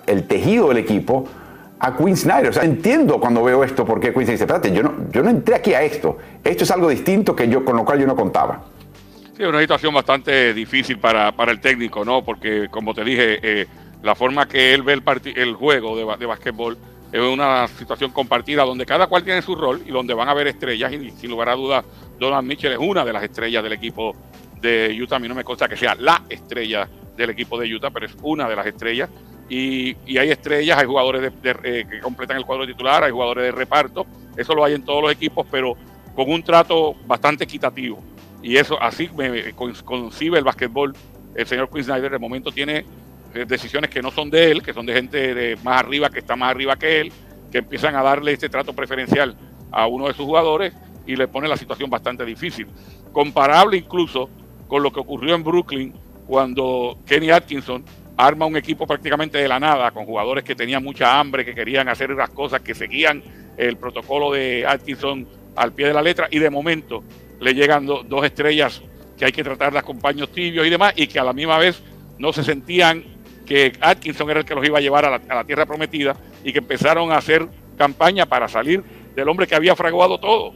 [0.08, 1.28] el, tejido del equipo
[1.80, 2.50] a Quinn Snyder.
[2.50, 5.56] O sea, entiendo cuando veo esto porque Quinn dice, espérate, yo no, yo no entré
[5.56, 6.18] aquí a esto.
[6.44, 8.64] Esto es algo distinto que yo, con lo cual yo no contaba.
[9.36, 12.24] Sí, una situación bastante difícil para, el técnico, ¿no?
[12.24, 13.68] Porque, como te dije, eh,
[14.04, 15.04] la forma que él ve el,
[15.36, 16.78] el juego de, de básquetbol
[17.12, 20.48] es una situación compartida donde cada cual tiene su rol y donde van a haber
[20.48, 21.84] estrellas y sin lugar a dudas
[22.18, 24.16] Donald Mitchell es una de las estrellas del equipo
[24.62, 25.18] de Utah.
[25.18, 28.16] A mí no me consta que sea la estrella del equipo de Utah, pero es
[28.22, 29.10] una de las estrellas.
[29.50, 34.06] Y, hay estrellas, hay jugadores eh, que completan el cuadro titular, hay jugadores de reparto,
[34.38, 35.76] eso lo hay en todos los equipos, pero
[36.16, 38.02] con un trato bastante equitativo.
[38.42, 40.96] Y eso así me concibe el básquetbol.
[41.36, 42.86] El señor Quinn Snyder de momento tiene
[43.34, 46.20] eh, decisiones que no son de él, que son de gente de más arriba, que
[46.20, 47.12] está más arriba que él,
[47.52, 49.36] que empiezan a darle este trato preferencial
[49.72, 50.74] a uno de sus jugadores
[51.06, 52.68] y le pone la situación bastante difícil.
[53.12, 54.30] Comparable incluso
[54.68, 55.94] con lo que ocurrió en Brooklyn
[56.32, 57.84] cuando Kenny Atkinson
[58.16, 61.90] arma un equipo prácticamente de la nada, con jugadores que tenían mucha hambre, que querían
[61.90, 63.22] hacer las cosas, que seguían
[63.58, 67.04] el protocolo de Atkinson al pie de la letra, y de momento
[67.42, 68.82] le llegan dos estrellas
[69.18, 71.84] que hay que tratarlas con paños tibios y demás, y que a la misma vez
[72.18, 73.04] no se sentían
[73.46, 76.16] que Atkinson era el que los iba a llevar a la, a la tierra prometida,
[76.46, 77.46] y que empezaron a hacer
[77.78, 78.82] campaña para salir
[79.18, 80.54] del hombre que había fraguado todo.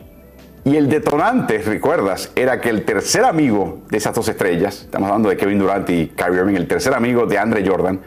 [0.65, 5.30] Y el detonante, recuerdas, era que el tercer amigo de esas dos estrellas, estamos hablando
[5.30, 8.01] de Kevin Durant y Kyrie Irving, el tercer amigo de Andre Jordan,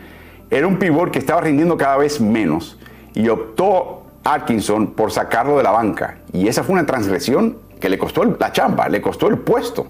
[0.51, 2.77] era un pivot que estaba rindiendo cada vez menos
[3.15, 6.19] y optó Atkinson por sacarlo de la banca.
[6.33, 9.87] Y esa fue una transgresión que le costó la chamba, le costó el puesto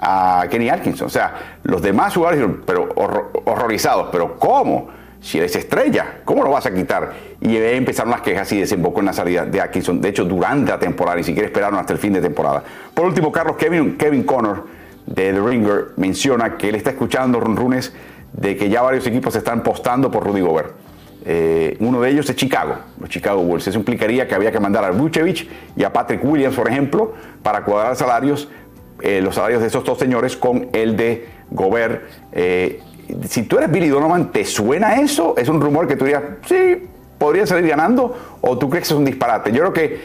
[0.00, 1.06] a Kenny Atkinson.
[1.06, 2.88] O sea, los demás jugadores pero
[3.44, 4.88] horrorizados, pero ¿cómo?
[5.20, 7.12] Si eres estrella, ¿cómo lo vas a quitar?
[7.40, 10.00] Y empezaron las quejas y desembocó en la salida de Atkinson.
[10.00, 12.62] De hecho, durante la temporada, ni siquiera esperaron hasta el fin de temporada.
[12.94, 14.66] Por último, Carlos Kevin, Connor
[15.06, 17.92] de The Ringer menciona que él está escuchando runrunes
[18.32, 20.72] de que ya varios equipos están postando por Rudy Gobert.
[21.26, 23.66] Eh, uno de ellos es Chicago, los Chicago Bulls.
[23.66, 27.62] Eso implicaría que había que mandar a Vucevic y a Patrick Williams, por ejemplo, para
[27.64, 28.48] cuadrar salarios,
[29.02, 32.02] eh, los salarios de esos dos señores con el de Gobert.
[32.32, 32.80] Eh,
[33.28, 35.34] si tú eres Billy Donovan, ¿te suena eso?
[35.36, 36.86] ¿Es un rumor que tú dirías, sí,
[37.18, 38.16] podría salir ganando?
[38.40, 39.52] ¿O tú crees que es un disparate?
[39.52, 40.00] Yo creo que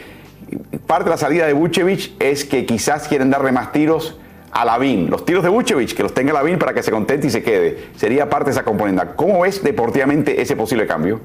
[0.85, 4.17] parte de la salida de Vucevic es que quizás quieren darle más tiros
[4.51, 5.09] a Lavín.
[5.09, 7.89] Los tiros de Vucevic, que los tenga Lavín para que se contente y se quede.
[7.95, 9.03] Sería parte de esa componente.
[9.15, 11.19] ¿Cómo ves deportivamente ese posible cambio?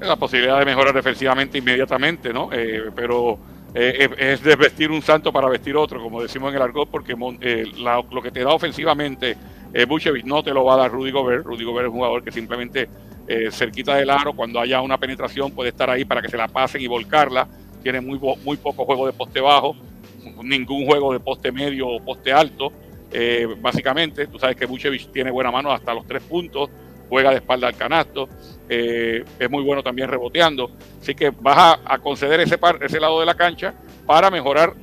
[0.00, 2.48] La posibilidad de mejorar defensivamente inmediatamente, ¿no?
[2.52, 3.38] Eh, pero
[3.74, 7.64] eh, es desvestir un santo para vestir otro, como decimos en el argot, porque eh,
[7.76, 9.36] lo que te da ofensivamente
[9.72, 9.86] eh,
[10.24, 11.44] no te lo va a dar Rudy Gobert.
[11.44, 12.88] Rudy Gobert es un jugador que simplemente
[13.26, 16.48] eh, cerquita del aro, cuando haya una penetración, puede estar ahí para que se la
[16.48, 17.46] pasen y volcarla.
[17.82, 19.76] Tiene muy, muy poco juego de poste bajo,
[20.42, 22.72] ningún juego de poste medio o poste alto.
[23.12, 26.70] Eh, básicamente, tú sabes que Buchevich tiene buena mano hasta los tres puntos,
[27.08, 28.28] juega de espalda al canasto,
[28.68, 30.70] eh, es muy bueno también reboteando.
[31.00, 33.74] Así que vas a, conceder ese, ese lado de la cancha
[34.06, 34.74] para mejorar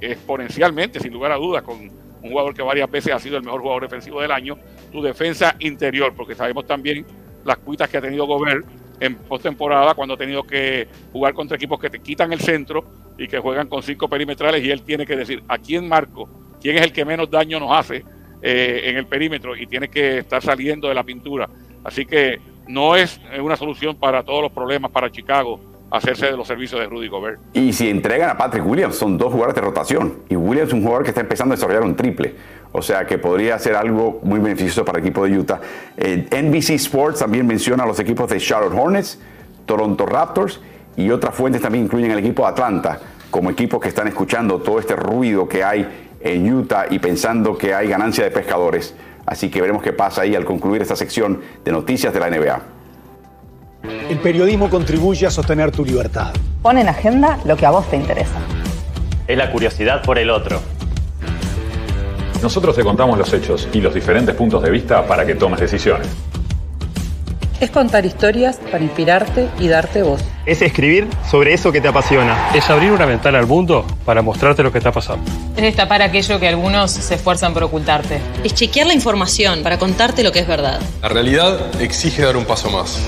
[0.00, 1.90] exponencialmente, sin lugar a dudas, con
[2.24, 4.56] un jugador que varias veces ha sido el mejor jugador defensivo del año,
[4.90, 7.04] tu defensa interior, porque sabemos también
[7.44, 8.66] las cuitas que ha tenido Gobert
[8.98, 12.84] en postemporada cuando ha tenido que jugar contra equipos que te quitan el centro
[13.18, 16.26] y que juegan con cinco perimetrales y él tiene que decir a quién marco,
[16.62, 18.02] quién es el que menos daño nos hace
[18.40, 21.50] eh, en el perímetro y tiene que estar saliendo de la pintura.
[21.84, 25.60] Así que no es una solución para todos los problemas para Chicago
[25.90, 27.40] hacerse de los servicios de Rudy Gobert.
[27.52, 30.18] Y si entregan a Patrick Williams, son dos jugadores de rotación.
[30.28, 32.34] Y Williams es un jugador que está empezando a desarrollar un triple.
[32.72, 35.60] O sea que podría ser algo muy beneficioso para el equipo de Utah.
[35.96, 39.20] Eh, NBC Sports también menciona a los equipos de Charlotte Hornets,
[39.64, 40.60] Toronto Raptors
[40.96, 44.78] y otras fuentes también incluyen el equipo de Atlanta como equipos que están escuchando todo
[44.78, 45.88] este ruido que hay
[46.20, 48.94] en Utah y pensando que hay ganancia de pescadores.
[49.26, 52.62] Así que veremos qué pasa ahí al concluir esta sección de noticias de la NBA.
[54.08, 56.32] El periodismo contribuye a sostener tu libertad.
[56.62, 58.38] Pon en agenda lo que a vos te interesa.
[59.26, 60.60] Es la curiosidad por el otro.
[62.42, 66.08] Nosotros te contamos los hechos y los diferentes puntos de vista para que tomes decisiones.
[67.60, 70.20] Es contar historias para inspirarte y darte voz.
[70.44, 72.50] Es escribir sobre eso que te apasiona.
[72.54, 75.24] Es abrir una ventana al mundo para mostrarte lo que está pasando.
[75.56, 78.20] Es destapar aquello que algunos se esfuerzan por ocultarte.
[78.42, 80.80] Es chequear la información para contarte lo que es verdad.
[81.00, 82.98] La realidad exige dar un paso más.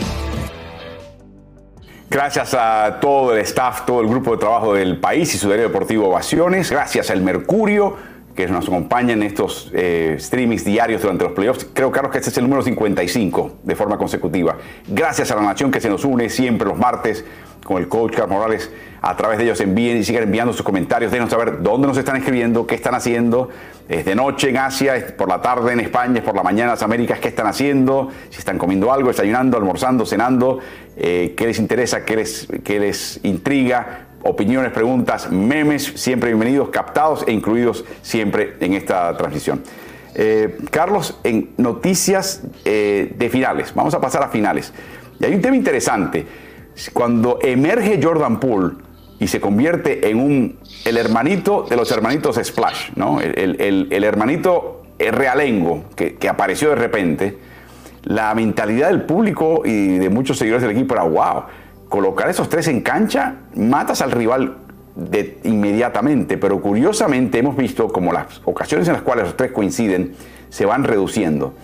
[2.09, 5.66] Gracias a todo el staff, todo el grupo de trabajo del país y su diario
[5.66, 6.71] deportivo Ovaciones.
[6.71, 7.97] Gracias al Mercurio
[8.37, 11.66] que nos acompaña en estos eh, streamings diarios durante los playoffs.
[11.72, 14.57] Creo, Carlos, que este es el número 55 de forma consecutiva.
[14.87, 17.25] Gracias a la nación que se nos une siempre los martes
[17.64, 18.70] con el coach Carlos Morales.
[19.03, 21.12] A través de ellos envíen y sigan enviando sus comentarios.
[21.12, 23.49] Denos saber dónde nos están escribiendo, qué están haciendo.
[23.88, 26.64] Es de noche en Asia, es por la tarde en España, es por la mañana
[26.64, 30.59] en las Américas, qué están haciendo, si están comiendo algo, desayunando, almorzando, cenando,
[30.96, 37.25] eh, qué les interesa, qué les, qué les intriga, opiniones, preguntas, memes, siempre bienvenidos, captados
[37.27, 39.62] e incluidos siempre en esta transmisión.
[40.15, 44.73] Eh, Carlos, en noticias eh, de finales, vamos a pasar a finales.
[45.21, 46.27] Y hay un tema interesante.
[46.93, 48.75] Cuando emerge Jordan Poole
[49.19, 53.21] y se convierte en un, el hermanito de los hermanitos Splash, ¿no?
[53.21, 57.39] el, hermanito realengo que, que apareció de repente,
[58.03, 61.45] la mentalidad del público y de muchos seguidores del equipo era wow
[61.88, 64.57] colocar esos tres en cancha, matas al rival
[64.94, 70.14] de, inmediatamente, pero curiosamente hemos visto como las ocasiones en las cuales los tres coinciden
[70.49, 71.55] se van reduciendo.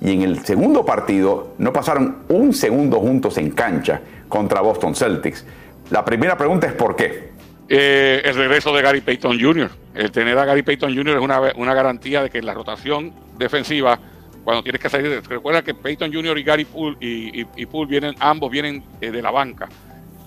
[0.00, 5.44] Y en el segundo partido no pasaron un segundo juntos en cancha contra Boston Celtics.
[5.90, 7.30] La primera pregunta es ¿por qué?
[7.68, 9.70] Eh, el regreso de Gary Payton Jr.
[9.94, 11.16] El tener a Gary Payton Jr.
[11.16, 13.98] es una, una garantía de que la rotación defensiva
[14.44, 15.22] cuando tienes que salir.
[15.28, 16.38] Recuerda que Peyton Jr.
[16.38, 19.68] y Gary Poole y, Poole vienen, ambos vienen eh, de la banca.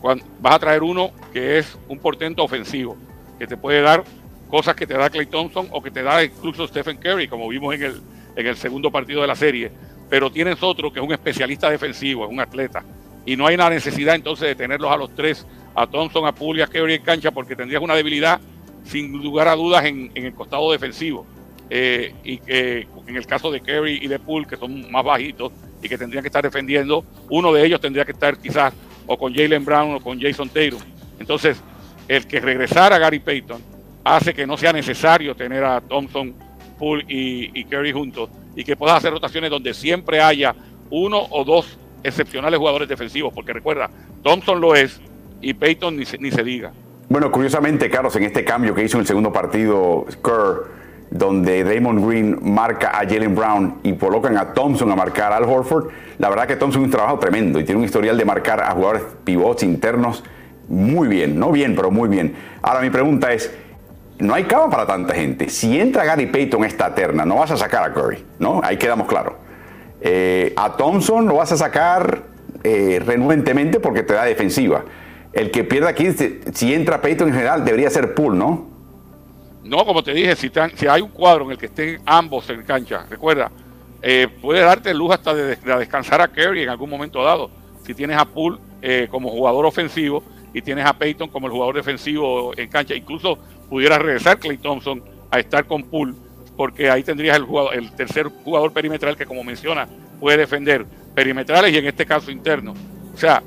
[0.01, 2.97] Vas a traer uno que es un portento ofensivo,
[3.39, 4.03] que te puede dar
[4.49, 7.73] cosas que te da Clay Thompson o que te da incluso Stephen Curry, como vimos
[7.75, 8.01] en el,
[8.35, 9.71] en el segundo partido de la serie.
[10.09, 12.83] Pero tienes otro que es un especialista defensivo, es un atleta.
[13.25, 16.59] Y no hay una necesidad entonces de tenerlos a los tres, a Thompson, a Poole
[16.59, 18.41] y a Curry en cancha, porque tendrías una debilidad
[18.83, 21.25] sin lugar a dudas en el costado defensivo.
[21.69, 25.51] Eh, y que en el caso de Kerry y de Poole, que son más bajitos
[25.81, 28.73] y que tendrían que estar defendiendo, uno de ellos tendría que estar quizás
[29.07, 30.81] o con Jalen Brown o con Jason Taylor.
[31.19, 31.61] Entonces,
[32.07, 33.61] el que regresara a Gary Payton
[34.03, 36.33] hace que no sea necesario tener a Thompson,
[36.77, 40.55] Poole y, y Kerry juntos y que puedas hacer rotaciones donde siempre haya
[40.89, 43.89] uno o dos excepcionales jugadores defensivos, porque recuerda,
[44.21, 45.01] Thompson lo es
[45.41, 46.71] y Payton ni se, ni se diga.
[47.09, 50.82] Bueno, curiosamente, Carlos, en este cambio que hizo en el segundo partido Kerr,
[51.13, 55.89] donde Damon Green marca a Jalen Brown y colocan a Thompson a marcar Al Horford,
[56.17, 58.71] la verdad que Thompson es un trabajo tremendo y tiene un historial de marcar a
[58.71, 60.23] jugadores pivots internos
[60.67, 62.33] muy bien, no bien, pero muy bien.
[62.63, 63.53] Ahora mi pregunta es,
[64.17, 65.49] no hay cama para tanta gente.
[65.49, 68.61] Si entra Gary Payton esta terna, no vas a sacar a Curry, ¿no?
[68.63, 69.33] Ahí quedamos claros.
[70.01, 72.23] Eh, a Thompson lo vas a sacar
[72.63, 74.83] eh, renuentemente porque te da defensiva.
[75.31, 76.11] El que pierda aquí,
[76.53, 78.72] si entra Payton en general, debería ser Pool, ¿no?
[79.63, 80.51] No, como te dije, si,
[80.87, 83.49] hay un cuadro en el que estén ambos en cancha, recuerda,
[84.01, 87.49] eh, puede darte luz hasta de, descansar a Kerry en algún momento dado.
[87.85, 90.23] Si tienes a Poole eh, como jugador ofensivo
[90.53, 93.37] y tienes a Peyton como el jugador defensivo en cancha, incluso
[93.69, 96.13] pudiera regresar Clay Thompson a estar con Poole,
[96.57, 99.87] porque ahí tendrías el, el tercer jugador perimetral que, como menciona,
[100.19, 102.73] puede defender perimetrales y en este caso interno.
[103.13, 103.41] O sea,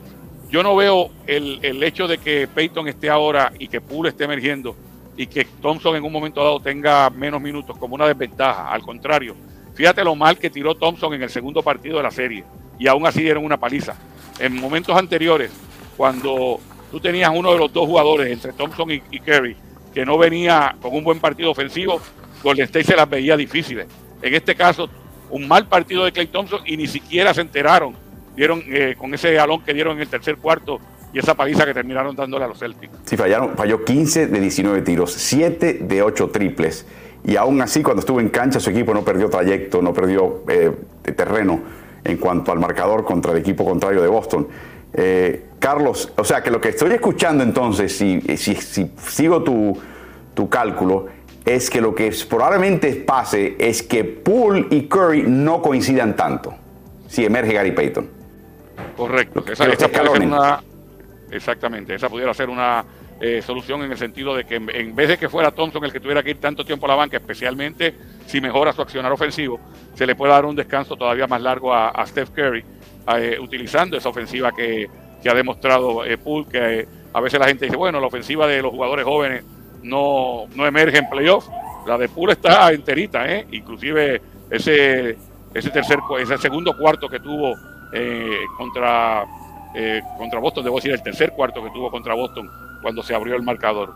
[0.48, 4.24] yo no veo el, el hecho de que Peyton esté ahora y que Poole esté
[4.24, 4.74] emergiendo
[5.16, 8.70] y que Thompson en un momento dado tenga menos minutos como una desventaja.
[8.70, 9.34] Al contrario,
[9.74, 12.44] fíjate lo mal que tiró Thompson en el segundo partido de la serie
[12.78, 13.96] y aún así dieron una paliza.
[14.38, 15.50] En momentos anteriores,
[15.96, 19.56] cuando tú tenías uno de los dos jugadores entre Thompson y, Kerry
[19.94, 22.00] que no venía con un buen partido ofensivo,
[22.42, 23.86] Golden State se las veía difíciles.
[24.20, 24.90] En este caso,
[25.30, 27.96] un mal partido de Clay Thompson y ni siquiera se enteraron.
[28.36, 30.78] Dieron eh, con ese galón que dieron en el tercer cuarto
[31.12, 32.92] y esa paliza que terminaron dándole a los Celtics.
[33.04, 36.86] Sí, fallaron, falló 15 de 19 tiros, 7 de 8 triples.
[37.24, 40.72] Y aún así, cuando estuvo en cancha, su equipo no perdió trayecto, no perdió eh,
[41.16, 41.60] terreno
[42.04, 44.46] en cuanto al marcador contra el equipo contrario de Boston.
[44.92, 49.76] Eh, Carlos, o sea que lo que estoy escuchando entonces, si, si, si sigo tu,
[50.34, 51.06] tu, cálculo,
[51.44, 56.54] es que lo que probablemente pase es que Poole y Curry no coincidan tanto
[57.08, 58.08] si emerge Gary Payton.
[58.96, 59.44] Correcto.
[59.50, 60.60] Esa, esa puede ser una,
[61.30, 62.84] Exactamente, esa pudiera ser una
[63.20, 66.00] eh, solución en el sentido de que en, vez de que fuera Thompson el que
[66.00, 67.94] tuviera que ir tanto tiempo a la banca, especialmente
[68.26, 69.58] si mejora su accionar ofensivo,
[69.94, 72.64] se le puede dar un descanso todavía más largo a, Steph Curry
[73.16, 74.88] eh, utilizando esa ofensiva que,
[75.22, 78.62] que ha demostrado eh, Poole, que a veces la gente dice, bueno, la ofensiva de
[78.62, 79.44] los jugadores jóvenes
[79.82, 81.48] no, no emerge en playoff.
[81.86, 83.46] La de Poole está enterita, ¿eh?
[83.52, 85.16] inclusive ese,
[85.54, 87.54] ese, tercer, ese segundo cuarto que tuvo
[87.92, 89.24] eh, contra,
[89.76, 93.36] eh, contra Boston, debo decir el tercer cuarto que tuvo contra Boston cuando se abrió
[93.36, 93.94] el marcador.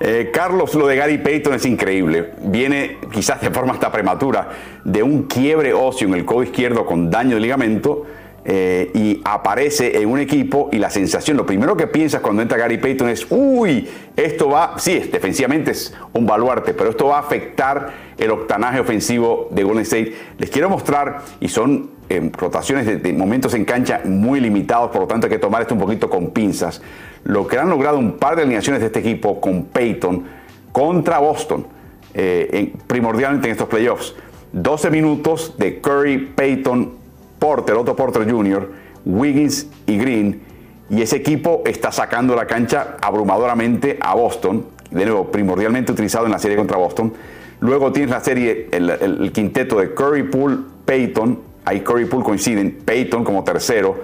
[0.00, 2.32] Eh, Carlos, lo de Gary Payton es increíble.
[2.40, 4.48] Viene quizás de forma hasta prematura
[4.82, 8.06] de un quiebre óseo en el codo izquierdo con daño de ligamento
[8.44, 12.58] eh, y aparece en un equipo y la sensación, lo primero que piensas cuando entra
[12.58, 17.20] Gary Payton es, uy, esto va, sí, defensivamente es un baluarte, pero esto va a
[17.20, 20.14] afectar el octanaje ofensivo de Golden State.
[20.38, 25.06] Les quiero mostrar, y son eh, rotaciones de, momentos en cancha muy limitados, por lo
[25.06, 26.82] tanto hay que tomar esto un poquito con pinzas.
[27.24, 30.24] Lo que han logrado un par de alineaciones de este equipo con Payton
[30.72, 31.66] contra Boston,
[32.12, 34.16] eh, en, primordialmente en estos playoffs.
[34.52, 37.01] 12 minutos de Curry, Payton,
[37.42, 38.70] Porter, Otto Porter Jr.,
[39.04, 40.40] Wiggins y Green.
[40.88, 46.30] Y ese equipo está sacando la cancha abrumadoramente a Boston, de nuevo, primordialmente utilizado en
[46.30, 47.12] la serie contra Boston.
[47.58, 51.40] Luego tienes la serie, el, quinteto de Curry, Poole, Payton.
[51.64, 52.78] Ahí Curry y Poole coinciden.
[52.84, 53.96] Payton como tercero,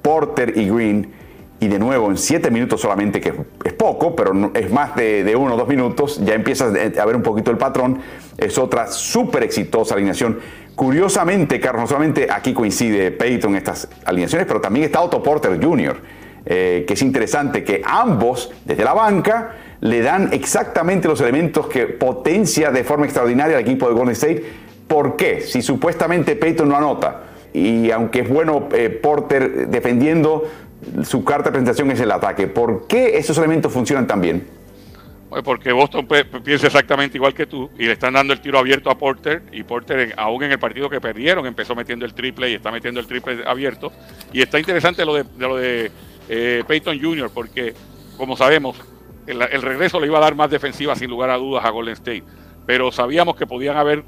[0.00, 1.10] Porter y Green.
[1.58, 3.32] Y de nuevo, en siete minutos solamente, que
[3.64, 7.16] es poco, pero es más de, de, uno o dos minutos, ya empiezas a ver
[7.16, 7.98] un poquito el patrón.
[8.38, 10.38] Es otra súper exitosa alineación.
[10.74, 15.62] Curiosamente, Carlos, no solamente aquí coincide Peyton en estas alineaciones, pero también está Otto Porter
[15.62, 15.96] Jr.,
[16.46, 21.86] eh, que es interesante que ambos, desde la banca, le dan exactamente los elementos que
[21.86, 24.44] potencia de forma extraordinaria al equipo de Golden State.
[24.88, 25.40] ¿Por qué?
[25.40, 30.44] Si supuestamente Peyton no anota, y aunque es bueno eh, Porter defendiendo,
[31.04, 32.46] su carta de presentación es el ataque.
[32.46, 34.46] ¿Por qué esos elementos funcionan tan bien?
[35.42, 36.06] Porque Boston
[36.44, 39.62] piensa exactamente igual que tú y le están dando el tiro abierto a Porter y
[39.64, 43.06] Porter aún en el partido que perdieron empezó metiendo el triple y está metiendo el
[43.06, 43.92] triple abierto.
[44.32, 45.90] Y está interesante lo de, lo de
[46.28, 47.30] eh, Peyton Jr.
[47.34, 47.74] porque
[48.16, 48.76] como sabemos
[49.26, 52.24] el, regreso le iba a dar más defensiva sin lugar a dudas a Golden State.
[52.66, 54.04] Pero sabíamos que podían haber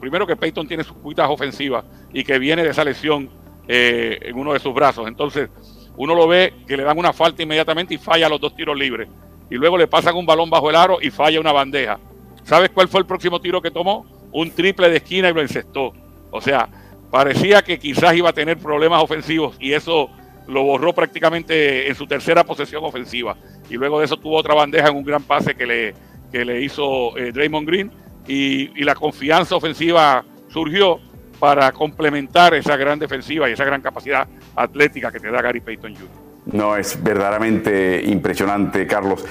[0.00, 3.30] primero que Peyton tiene sus cuitas ofensivas y que viene de esa lesión
[3.66, 5.08] eh, en uno de sus brazos.
[5.08, 5.50] Entonces
[5.96, 9.08] uno lo ve que le dan una falta inmediatamente y falla los dos tiros libres
[9.50, 11.98] y luego le pasan un balón bajo el aro y falla una bandeja.
[12.44, 14.06] ¿Sabes cuál fue el próximo tiro que tomó?
[14.32, 15.92] Un triple de esquina y lo encestó.
[16.30, 16.68] O sea,
[17.10, 20.10] parecía que quizás iba a tener problemas ofensivos y eso
[20.46, 23.36] lo borró prácticamente en su tercera posesión ofensiva.
[23.68, 25.94] Y luego de eso tuvo otra bandeja en un gran pase que le,
[26.30, 27.90] que le hizo eh, Draymond Green
[28.28, 31.00] y, y la confianza ofensiva surgió
[31.38, 35.94] para complementar esa gran defensiva y esa gran capacidad atlética que te da Gary Payton
[35.94, 36.25] Jr.
[36.46, 39.24] No, es verdaderamente impresionante, Carlos.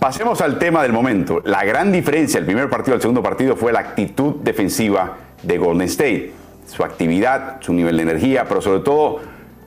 [0.00, 1.40] Pasemos al tema del momento.
[1.44, 5.86] La gran diferencia del primer partido al segundo partido fue la actitud defensiva de Golden
[5.86, 6.32] State.
[6.66, 9.20] Su actividad, su nivel de energía, pero sobre todo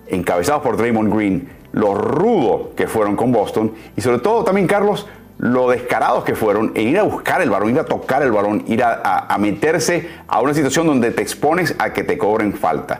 [0.07, 5.07] encabezados por Draymond Green, lo rudo que fueron con Boston y sobre todo también, Carlos,
[5.37, 8.65] lo descarados que fueron en ir a buscar el balón, ir a tocar el balón,
[8.67, 12.53] ir a, a, a meterse a una situación donde te expones a que te cobren
[12.53, 12.99] falta.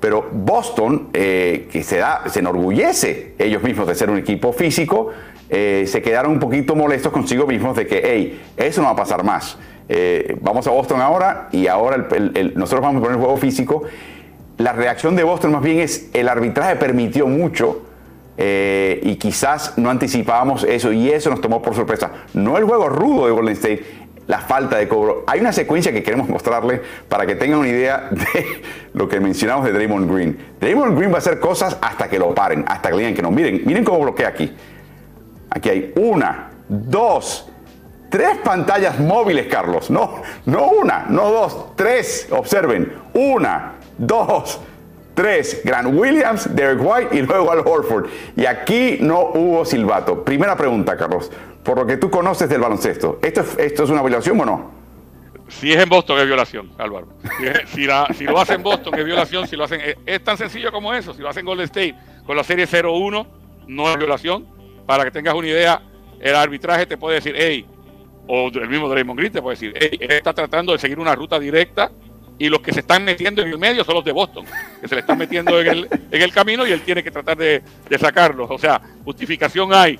[0.00, 5.08] Pero Boston, eh, que se, da, se enorgullece ellos mismos de ser un equipo físico,
[5.50, 8.96] eh, se quedaron un poquito molestos consigo mismos de que, hey, eso no va a
[8.96, 9.58] pasar más.
[9.88, 12.08] Eh, vamos a Boston ahora y ahora
[12.54, 13.82] nosotros vamos a poner el juego físico.
[14.58, 17.82] La reacción de Boston más bien es el arbitraje permitió mucho
[18.40, 22.10] y quizás no anticipábamos eso y eso nos tomó por sorpresa.
[22.34, 23.82] No el juego rudo de Golden State,
[24.28, 25.24] la falta de cobro.
[25.26, 28.62] Hay una secuencia que queremos mostrarle para que tengan una idea de
[28.92, 30.38] lo que mencionamos de Draymond Green.
[30.60, 33.22] Draymond Green va a hacer cosas hasta que lo paren, hasta que le digan que
[33.22, 33.30] no.
[33.30, 34.54] Miren, miren cómo bloquea aquí.
[35.50, 37.48] Aquí hay una, dos,
[38.10, 39.90] tres pantallas móviles, Carlos.
[39.90, 42.28] No, no una, no dos, tres.
[42.30, 42.92] Observen.
[43.14, 44.60] Una, dos,
[45.18, 45.60] tres.
[45.64, 48.06] Grant Williams, Derek White y luego Al Horford.
[48.36, 50.24] Y aquí no hubo silbato.
[50.24, 51.30] Primera pregunta, Carlos
[51.68, 54.70] por lo que tú conoces del baloncesto, ¿esto es, esto es una violación o no?
[55.48, 57.08] Si es en Boston es violación, Álvaro.
[57.66, 60.38] Si, la, si, lo hacen en Boston es violación, si lo hacen es, es, tan
[60.38, 61.12] sencillo como eso.
[61.12, 61.94] Si lo hacen Golden State
[62.24, 63.26] con la serie 0-1
[63.66, 64.46] no es violación.
[64.86, 65.82] Para que tengas una idea,
[66.20, 67.66] el arbitraje te puede decir, hey,
[68.26, 71.38] o el mismo Draymond Green te puede decir, hey, está tratando de seguir una ruta
[71.38, 71.90] directa
[72.38, 74.44] y los que se están metiendo en el medio son los de Boston,
[74.80, 77.36] que se le están metiendo en el, en el camino y él tiene que tratar
[77.36, 78.48] de, de sacarlos.
[78.50, 79.98] O sea, justificación hay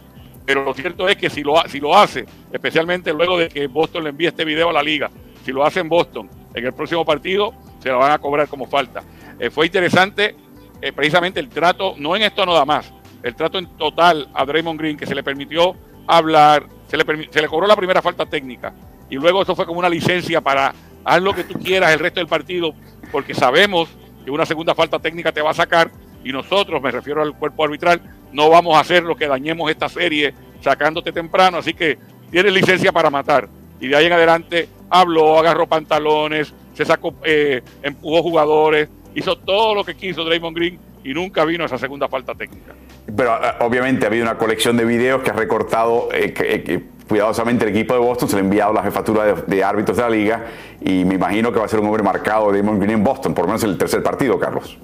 [0.49, 4.05] pero lo cierto es que si lo, si lo hace, especialmente luego de que Boston
[4.05, 5.11] le envíe este video a la liga,
[5.45, 8.66] si lo hace en Boston en el próximo partido, se lo van a cobrar como
[8.66, 9.03] falta.
[9.39, 10.34] Eh, fue interesante
[10.80, 12.91] eh, precisamente el trato, no en esto nada más,
[13.22, 15.76] el trato en total a Draymond Green, que se le permitió
[16.07, 18.72] hablar, se le, se le cobró la primera falta técnica,
[19.11, 20.74] y luego eso fue como una licencia para
[21.05, 22.74] haz lo que tú quieras el resto del partido,
[23.11, 23.88] porque sabemos
[24.24, 25.90] que una segunda falta técnica te va a sacar
[26.24, 28.01] y nosotros, me refiero al cuerpo arbitral,
[28.32, 31.99] no vamos a hacer lo que dañemos esta serie sacándote temprano, así que
[32.30, 33.49] tienes licencia para matar.
[33.80, 39.74] Y de ahí en adelante habló, agarró pantalones, se sacó, eh, empujó jugadores, hizo todo
[39.74, 42.74] lo que quiso Draymond Green y nunca vino esa segunda falta técnica.
[43.16, 47.65] Pero eh, obviamente ha habido una colección de videos que ha recortado eh, que, cuidadosamente
[47.65, 50.47] el equipo de Boston, se le ha enviado la jefatura de, árbitros de la liga
[50.81, 53.35] y me imagino que va a ser un hombre marcado de Draymond Green en Boston,
[53.35, 54.77] por lo menos en el tercer partido, Carlos.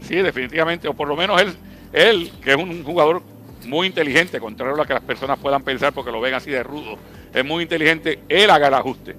[0.00, 1.54] Sí, definitivamente, o por lo menos él,
[1.92, 3.22] él que es un jugador
[3.66, 6.62] muy inteligente, contrario a lo que las personas puedan pensar porque lo ven así de
[6.62, 6.98] rudo,
[7.32, 9.14] es muy inteligente, él haga el ajuste.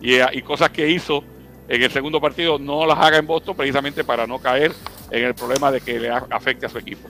[0.00, 1.24] Y, y cosas que hizo
[1.68, 4.72] en el segundo partido no las haga en Boston precisamente para no caer
[5.10, 7.08] en el problema de que le afecte a su equipo.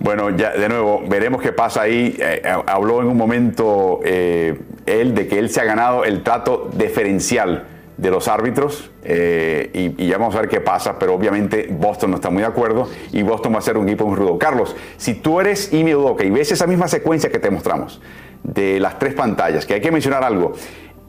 [0.00, 2.16] Bueno, ya de nuevo, veremos qué pasa ahí.
[2.18, 6.22] Eh, eh, habló en un momento eh, él de que él se ha ganado el
[6.22, 12.12] trato diferencial de los árbitros y, ya vamos a ver qué pasa, pero obviamente Boston
[12.12, 14.38] no está muy de acuerdo y Boston va a ser un equipo muy rudo.
[14.38, 18.00] Carlos, si tú eres Ime Udoka y ves esa misma secuencia que te mostramos
[18.44, 20.52] de las tres pantallas, que hay que mencionar algo,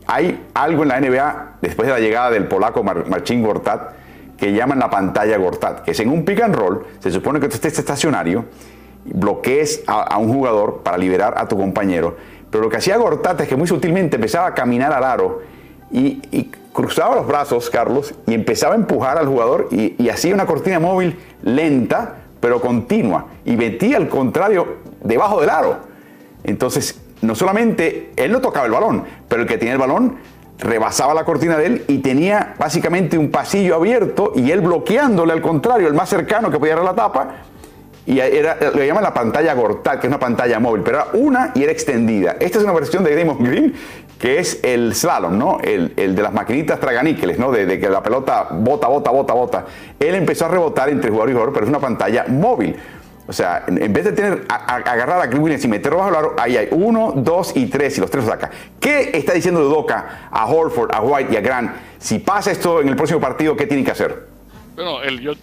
[0.08, 4.00] hay algo en la NBA después de la llegada del polaco Marcin Gortat
[4.40, 7.50] que llaman la pantalla Gortat, que es en un pick and roll, se supone que
[7.50, 8.46] tú estés estacionario,
[9.06, 12.18] bloquees a, un jugador para liberar a tu compañero,
[12.50, 15.41] pero lo que hacía Gortat es que muy sutilmente empezaba a caminar al aro
[15.91, 20.45] y, cruzaba los brazos, Carlos, y empezaba a empujar al jugador y, y hacía una
[20.45, 25.78] cortina móvil lenta, pero continua, y metía al contrario debajo del aro.
[26.43, 30.18] Entonces, no solamente él no tocaba el balón, pero el que tenía el balón
[30.60, 35.41] rebasaba la cortina de él y tenía básicamente un pasillo abierto y él bloqueándole al
[35.41, 37.28] contrario, el más cercano que podía dar la tapa.
[38.10, 41.51] Y era, lo llaman la pantalla Gortat, que es una pantalla móvil, pero era una
[41.53, 42.38] y era extendida.
[42.39, 43.76] Esta es una versión de Draymond Green,
[44.18, 45.60] que es el slalom, ¿no?
[45.62, 47.51] El, de las maquinitas traganíqueles, ¿no?
[47.51, 49.66] De, que la pelota bota, bota, bota, bota.
[49.99, 52.76] Él empezó a rebotar entre jugador y jugador, pero es una pantalla móvil.
[53.28, 56.36] O sea, en vez de tener agarrar a Green Williams y meterlo bajo el aro,
[56.39, 58.49] ahí hay uno, dos y tres y los tres los saca.
[58.80, 61.74] ¿Qué está diciendo Doca a Horford, a White y a Grant?
[61.99, 64.28] Si pasa esto en el próximo partido, ¿qué tienen que hacer?
[64.80, 65.01] Bueno,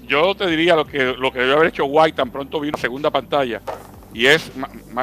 [0.08, 3.10] yo, te diría lo que, lo que debe haber hecho White tan pronto vino segunda
[3.10, 3.60] pantalla
[4.14, 4.50] y es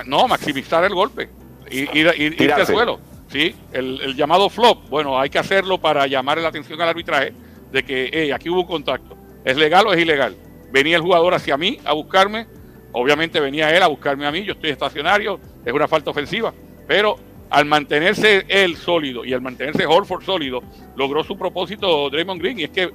[0.07, 1.29] no maximizar el golpe
[1.69, 2.99] y ir, al suelo.
[3.27, 3.55] ¿sí?
[3.71, 7.31] El, llamado flop, bueno, hay que hacerlo para llamar la atención al arbitraje
[7.71, 9.15] de que hey, aquí hubo un contacto.
[9.45, 10.35] ¿Es legal o es ilegal?
[10.71, 12.47] Venía el jugador hacia mí a buscarme,
[12.93, 16.53] Obviamente venía él a buscarme a mí, yo estoy estacionario, es una falta ofensiva,
[16.87, 17.17] pero
[17.49, 20.61] al mantenerse él sólido y al mantenerse Horford sólido,
[20.95, 22.91] logró su propósito Draymond Green y es que,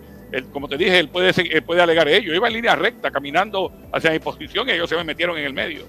[0.53, 2.29] como te dije, él puede, él puede alegar ello.
[2.29, 5.45] Yo iba en línea recta, caminando hacia mi posición y ellos se me metieron en
[5.45, 5.85] el medio.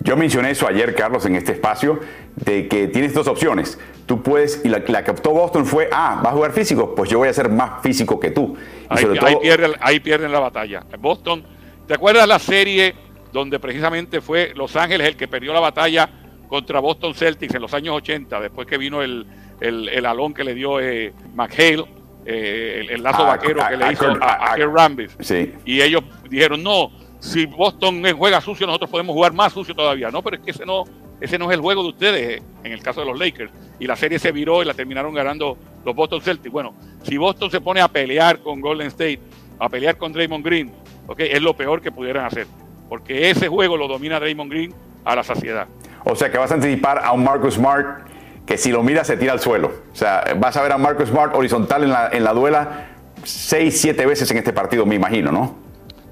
[0.00, 2.00] Yo mencioné eso ayer, Carlos, en este espacio,
[2.36, 3.78] de que tienes dos opciones.
[4.06, 6.94] Tú puedes, y la, que optó Boston fue, ah, ¿vas a jugar físico?
[6.94, 8.56] Pues yo voy a ser más físico que tú.
[8.88, 10.84] ahí, pierden, ahí pierden la batalla.
[10.98, 11.44] Boston,
[11.86, 12.94] ¿te acuerdas la serie
[13.32, 16.08] donde precisamente fue Los Ángeles el que perdió la batalla
[16.48, 19.26] contra Boston Celtics en los años 80, después que vino el,
[19.60, 21.84] el, alón que le dio eh, McHale,
[22.24, 25.16] eh, el, lazo vaquero que le hizo a, a, Rambis.
[25.64, 30.10] Y ellos dijeron, no, si Boston juega sucio, nosotros podemos jugar más sucio todavía.
[30.10, 30.84] No, pero es que ese no,
[31.20, 33.52] ese no es el juego de ustedes, en el caso de los Lakers.
[33.78, 36.52] Y la serie se viró y la terminaron ganando los Boston Celtics.
[36.52, 39.20] Bueno, si Boston se pone a pelear con Golden State,
[39.58, 40.72] a pelear con Draymond Green,
[41.06, 42.46] okay, es lo peor que pudieran hacer
[42.88, 45.66] porque ese juego lo domina Draymond Green a la saciedad.
[46.04, 48.06] O sea que vas a anticipar a un Marcus Smart
[48.46, 49.72] que si lo mira se tira al suelo.
[49.92, 52.88] O sea, vas a ver a Marcus Smart horizontal en la, en la duela
[53.22, 55.56] seis, siete veces en este partido, me imagino, ¿no?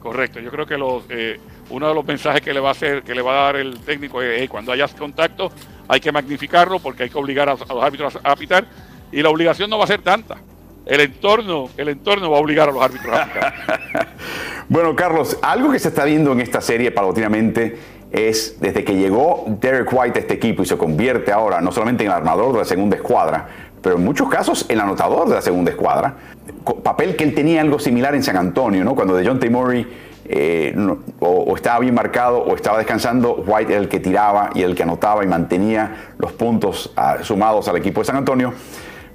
[0.01, 1.39] Correcto, yo creo que los, eh,
[1.71, 3.79] uno de los mensajes que le va a hacer, que le va a dar el
[3.81, 5.53] técnico es cuando haya contacto
[5.89, 8.65] hay que magnificarlo porque hay que obligar a, a los árbitros a, pitar
[9.11, 10.39] y la obligación no va a ser tanta.
[10.87, 14.09] El entorno, el entorno va a obligar a los árbitros a pitar.
[14.69, 17.77] Bueno, Carlos, algo que se está viendo en esta serie paulatinamente
[18.13, 22.05] es desde que llegó Derek White a este equipo y se convierte ahora no solamente
[22.05, 23.47] en el armador de la segunda escuadra,
[23.81, 26.15] pero en muchos casos el anotador de la segunda escuadra.
[26.83, 28.95] Papel que él tenía algo similar en San Antonio, ¿no?
[28.95, 29.49] Cuando de John T.
[29.51, 29.87] Murray
[30.27, 30.75] eh,
[31.19, 34.83] o, estaba bien marcado o estaba descansando, White era el que tiraba y el que
[34.83, 38.53] anotaba y mantenía los puntos ah, sumados al equipo de San Antonio.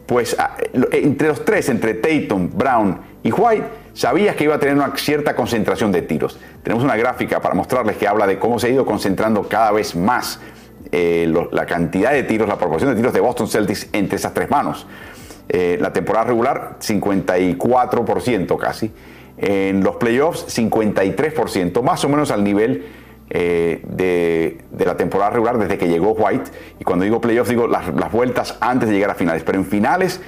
[0.07, 0.55] Pues ah,
[0.91, 5.35] entre los tres, entre Tatum, Brown y White, sabías que iba a tener una cierta
[5.35, 6.39] concentración de tiros.
[6.63, 9.95] Tenemos una gráfica para mostrarles que habla de cómo se ha ido concentrando cada vez
[9.95, 10.39] más
[10.93, 14.49] eh, la cantidad de tiros, la proporción de tiros de Boston Celtics entre esas tres
[14.49, 14.87] manos.
[15.49, 18.91] Eh, la temporada regular, 54% casi.
[19.37, 22.85] En los playoffs, 53%, más o menos al nivel
[23.29, 26.51] eh, de, la temporada regular desde que llegó White.
[26.79, 29.43] Y cuando digo playoffs, digo las, las vueltas antes de llegar a finales.
[29.43, 30.21] Pero en finales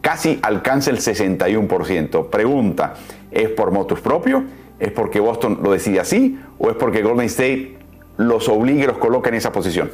[0.00, 2.30] casi alcanza el 61%.
[2.30, 2.94] Pregunta,
[3.34, 4.44] ¿Es por motus propio?
[4.78, 6.38] ¿Es porque Boston lo decide así?
[6.58, 7.76] ¿O es porque Golden State
[8.16, 9.90] los obliga y los coloca en esa posición?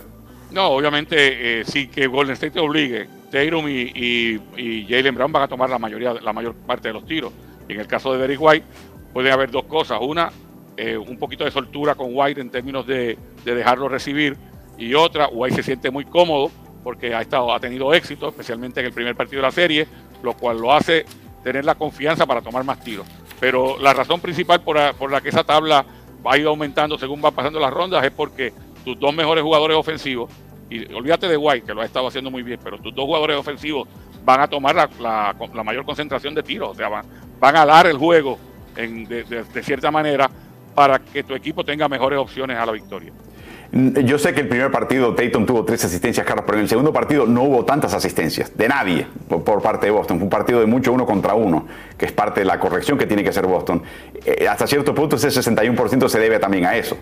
[0.51, 3.09] No, obviamente, eh, sí que Golden State te obligue.
[3.31, 7.07] Tatum y, y, Jalen Brown van a tomar la mayoría, la mayor parte de los
[7.07, 7.33] tiros.
[7.67, 8.67] Y en el caso de Derrick White,
[9.15, 9.99] puede haber dos cosas.
[10.03, 10.31] Una,
[10.77, 14.37] eh, un poquito de soltura con White en términos de, de, dejarlo recibir.
[14.79, 16.51] Y otra, White se siente muy cómodo
[16.83, 19.87] porque ha, estado, ha tenido éxito, especialmente en el primer partido de la serie,
[20.23, 21.05] lo cual lo hace
[21.43, 23.07] tener la confianza para tomar más tiros.
[23.39, 25.85] Pero la razón principal por la, por la que esa tabla
[26.25, 28.53] ha ido aumentando según va pasando las rondas es porque
[28.85, 30.31] tus dos mejores jugadores ofensivos,
[30.69, 33.37] y olvídate de White, que lo ha estado haciendo muy bien, pero tus dos jugadores
[33.37, 33.89] ofensivos
[34.25, 37.05] van a tomar la, la, mayor concentración de tiros, o sea, van,
[37.39, 38.39] van a dar el juego
[38.77, 40.31] en, de, cierta manera
[40.75, 43.13] para que tu equipo tenga mejores opciones a la victoria.
[43.73, 46.93] Yo sé que el primer partido Tatum tuvo tres asistencias, Carlos, pero en el segundo
[46.93, 50.19] partido no hubo tantas asistencias de nadie por, parte de Boston.
[50.19, 53.07] Fue un partido de mucho uno contra uno, que es parte de la corrección que
[53.07, 53.81] tiene que hacer Boston.
[54.25, 56.97] Eh, hasta cierto punto ese 61% se debe también a eso.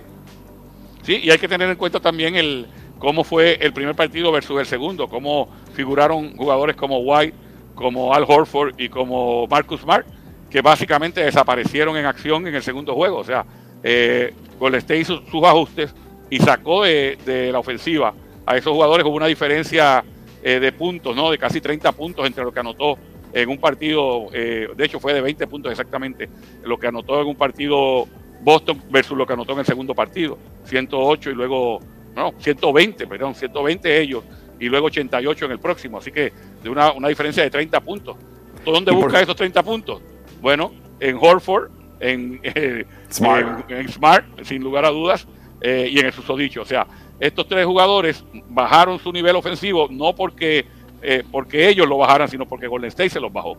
[1.02, 2.66] Sí, y hay que tener en cuenta también el
[2.98, 7.34] cómo fue el primer partido versus el segundo, cómo figuraron jugadores como White,
[7.74, 10.06] como Al Horford y como Marcus Smart,
[10.50, 13.18] que básicamente desaparecieron en acción en el segundo juego.
[13.18, 13.44] O sea,
[13.82, 15.94] eh, Golden State hizo sus ajustes
[16.30, 18.14] y sacó de, la ofensiva
[18.46, 19.06] a esos jugadores.
[19.06, 20.04] Hubo una diferencia
[20.42, 21.30] eh, de puntos, ¿no?
[21.30, 22.98] De casi 30 puntos entre lo que anotó
[23.32, 26.30] en un partido, eh, de hecho fue de 20 puntos exactamente,
[26.64, 28.06] lo que anotó en un partido
[28.40, 30.38] Boston versus lo que anotó en el segundo partido.
[30.64, 31.80] 108 y luego,
[32.14, 34.24] no, 120, perdón, 120 ellos
[34.58, 35.98] y luego 88 en el próximo.
[35.98, 36.32] Así que
[36.62, 38.16] de una, una diferencia de 30 puntos.
[38.64, 40.02] ¿Dónde busca esos 30 puntos?
[40.40, 41.70] Bueno, en Horford,
[42.00, 42.40] en,
[43.10, 43.70] Smart.
[43.70, 45.26] en Smart, sin lugar a dudas,
[45.60, 46.62] eh, y en el susodicho.
[46.62, 46.86] O sea,
[47.20, 50.66] estos tres jugadores bajaron su nivel ofensivo no porque,
[51.02, 53.56] eh, porque ellos lo bajaran, sino porque Golden State se los bajó.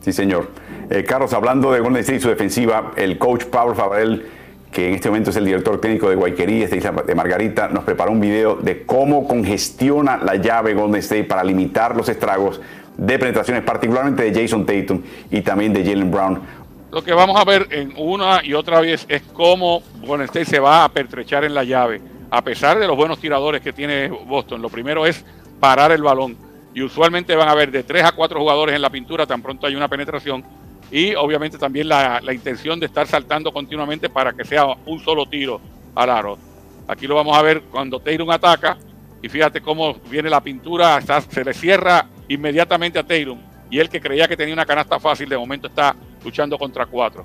[0.00, 0.50] Sí, señor.
[0.90, 4.26] Eh, Carlos, hablando de Golden State y su defensiva, el coach Pablo Fabrel,
[4.72, 8.20] que en este momento es el director técnico de Guayquería, de Margarita, nos preparó un
[8.20, 12.60] video de cómo congestiona la llave Golden State para limitar los estragos
[12.96, 16.40] de penetraciones, particularmente de Jason Tatum y también de Jalen Brown
[16.92, 20.60] lo que vamos a ver en una y otra vez es cómo Golden State se
[20.60, 24.60] va a pertrechar en la llave, a pesar de los buenos tiradores que tiene Boston.
[24.60, 25.24] Lo primero es
[25.58, 26.36] parar el balón.
[26.74, 29.66] Y usualmente van a ver de tres a cuatro jugadores en la pintura tan pronto
[29.66, 30.44] hay una penetración.
[30.90, 35.62] Y obviamente también la, intención de estar saltando continuamente para que sea un solo tiro
[35.94, 36.36] al aro.
[36.86, 38.76] Aquí lo vamos a ver cuando Tatum ataca.
[39.22, 43.38] Y fíjate cómo viene la pintura, se le cierra inmediatamente a Tatum.
[43.70, 45.94] Y él que creía que tenía una canasta fácil, de momento está
[46.24, 47.24] luchando contra cuatro.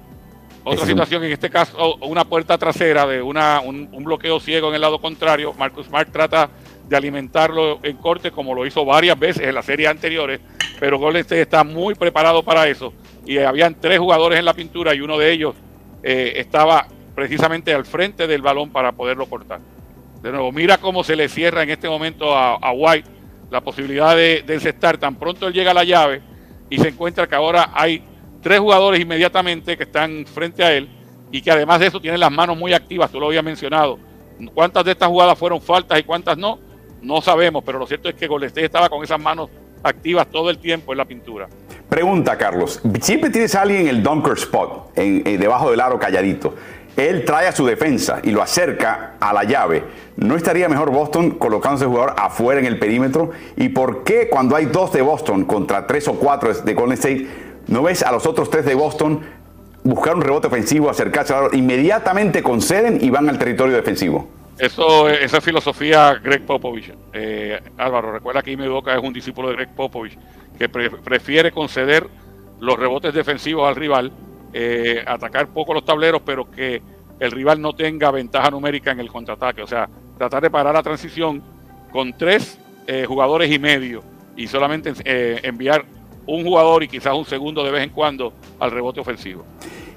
[0.64, 4.82] Otra situación, en este caso, una puerta trasera de una, un, bloqueo ciego en el
[4.82, 5.54] lado contrario.
[5.54, 6.50] Marcus Smart trata
[6.88, 10.41] de alimentarlo en corte, como lo hizo varias veces en las series anteriores,
[10.80, 12.93] pero Golden State está muy preparado para eso.
[13.26, 15.56] Y habían tres jugadores en la pintura y uno de ellos
[16.04, 19.62] eh, estaba precisamente al frente del balón para poderlo cortar.
[20.28, 23.10] De nuevo, mira cómo se le cierra en este momento a, White
[23.50, 24.98] la posibilidad de, de encestar.
[24.98, 26.22] Tan pronto él llega a la llave
[26.70, 28.04] y se encuentra que ahora hay
[28.42, 30.90] tres jugadores inmediatamente que están frente a él
[31.32, 34.00] y que además de eso tienen las manos muy activas, tú lo habías mencionado.
[34.54, 36.60] ¿Cuántas de estas jugadas fueron faltas y cuántas no?
[37.02, 39.50] No sabemos, pero lo cierto es que Golden estaba con esas manos
[39.82, 41.48] activas todo el tiempo en la pintura.
[41.88, 42.82] Pregunta, Carlos.
[43.00, 46.54] Siempre tienes a alguien en el dunker spot, eh, debajo del aro calladito.
[46.98, 49.84] Él trae a su defensa y lo acerca a la llave.
[50.18, 53.32] ¿No estaría mejor Boston colocando ese jugador afuera en el perímetro?
[53.56, 57.28] ¿Y por qué cuando hay dos de Boston contra tres o cuatro de Golden State
[57.68, 59.20] ¿No ves a los otros tres de Boston
[59.84, 64.28] buscar un rebote ofensivo, acercarse a inmediatamente conceden y van al territorio defensivo?
[64.58, 66.91] Eso, esa filosofía Greg Popovich.
[67.14, 70.18] Eh, Álvaro, recuerda que Ime Boca es un discípulo de Greg Popovich,
[70.58, 72.08] que prefiere conceder
[72.60, 74.12] los rebotes defensivos al rival,
[74.54, 76.82] eh, atacar poco los tableros, pero que
[77.20, 79.62] el rival no tenga ventaja numérica en el contraataque.
[79.62, 81.41] O sea, tratar de parar la transición
[81.91, 84.04] con tres eh, jugadores y medio
[84.36, 84.93] y solamente
[85.48, 85.86] enviar
[86.28, 89.43] un jugador y quizás un segundo de vez en cuando al rebote ofensivo.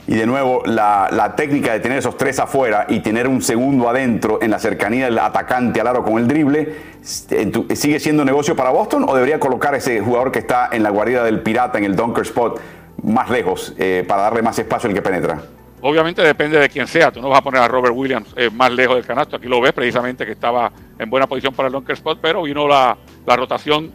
[0.07, 4.40] Y de nuevo, la, técnica de tener esos tres afuera y tener un segundo adentro
[4.42, 9.05] en la cercanía del atacante al aro con el drible, ¿sigue siendo negocio para Boston
[9.07, 12.22] o debería colocar ese jugador que está en la guarida del pirata, en el dunker
[12.24, 12.61] spot,
[13.03, 15.42] más lejos, eh, para darle más espacio al que penetra?
[15.82, 17.11] Obviamente depende de quién sea.
[17.11, 19.36] Tú no vas a poner a Robert Williams eh, más lejos del canasto.
[19.36, 22.68] Aquí lo ves precisamente que estaba en buena posición para el dunker spot, pero vino
[22.68, 22.96] la,
[23.26, 23.90] la rotación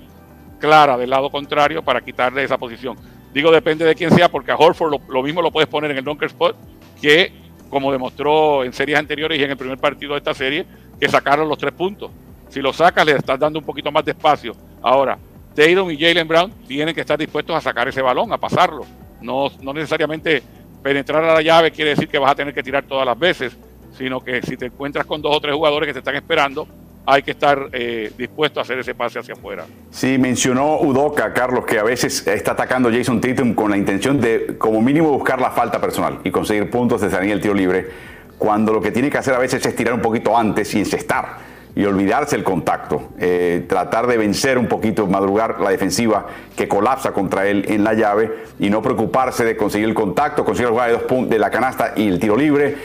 [0.59, 2.97] clara del lado contrario para quitarle esa posición.
[3.33, 6.03] Digo depende de quién sea, porque a Horford lo, mismo lo puedes poner en el
[6.03, 6.55] dunker spot,
[7.01, 7.33] que
[7.69, 10.65] como demostró en series anteriores y en el primer partido de esta serie,
[10.99, 12.11] que sacaron los tres puntos.
[12.47, 14.55] Si lo sacas, le estás dando un poquito más de espacio.
[14.81, 15.17] Ahora,
[15.55, 18.85] Tatum y Jalen Brown tienen que estar dispuestos a sacar ese balón, a pasarlo.
[19.21, 20.43] No, no necesariamente
[20.83, 23.55] penetrar a la llave quiere decir que vas a tener que tirar todas las veces,
[23.97, 26.67] sino que si te encuentras con dos o tres jugadores que te están esperando,
[27.07, 29.65] hay que estar eh, dispuesto a hacer ese pase hacia afuera.
[29.91, 34.57] Sí, mencionó Udoca, Carlos, que a veces está atacando Jason Tatum con la intención de,
[34.57, 37.87] como mínimo, buscar la falta personal y conseguir puntos de salir el tiro libre,
[38.37, 41.54] cuando lo que tiene que hacer a veces es tirar un poquito antes y encestar
[41.75, 47.11] y olvidarse el contacto, eh, tratar de vencer un poquito, madrugar la defensiva que colapsa
[47.11, 50.87] contra él en la llave y no preocuparse de conseguir el contacto, conseguir el jugar
[50.87, 52.75] de dos puntos de la canasta y el tiro libre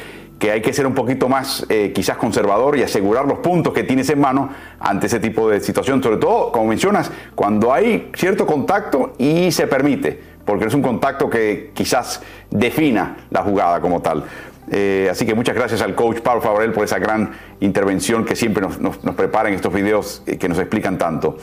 [0.40, 3.84] que hay que ser un poquito más eh, quizás conservador y asegurar los puntos que
[3.84, 4.48] tienes en mano
[4.80, 9.66] ante ese tipo de situación, sobre todo, como mencionas, cuando hay cierto contacto y se
[9.66, 14.24] permite, porque es un contacto que quizás defina la jugada como tal.
[14.70, 18.64] Eh, así que muchas gracias al coach Pablo Favorel por esa gran intervención que siempre
[18.78, 21.36] nos, prepara en estos videos eh, que nos explican tanto.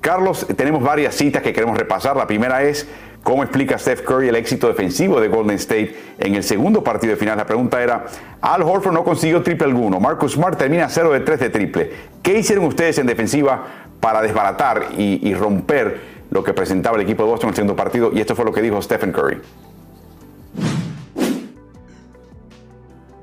[0.00, 2.16] Carlos, tenemos varias citas que queremos repasar.
[2.16, 2.88] La primera es
[3.24, 7.16] cómo explica Steph Curry el éxito defensivo de Golden State en el segundo partido de
[7.16, 7.36] final.
[7.36, 8.06] La pregunta era,
[8.40, 11.90] Al Horford no consiguió triple alguno, Marcus Smart termina 0 de 3 de triple.
[12.22, 13.64] ¿Qué hicieron ustedes en defensiva
[13.98, 17.76] para desbaratar y, y romper lo que presentaba el equipo de Boston en el segundo
[17.76, 18.12] partido?
[18.14, 19.40] Y esto fue lo que dijo Stephen Curry.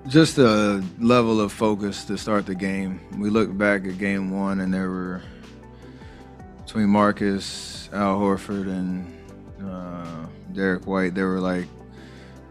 [0.08, 3.00] Just a level of focus to start the game.
[3.18, 5.24] We look back at game one, and there were
[6.64, 9.12] between Marcus, Al Horford, and
[9.68, 11.66] uh, Derek White, there were like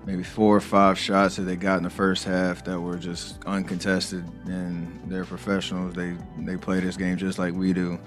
[0.05, 3.43] maybe four or five shots that they got in the first half that were just
[3.45, 5.95] uncontested, and they're professionals.
[5.95, 8.01] They they play this game just like we do,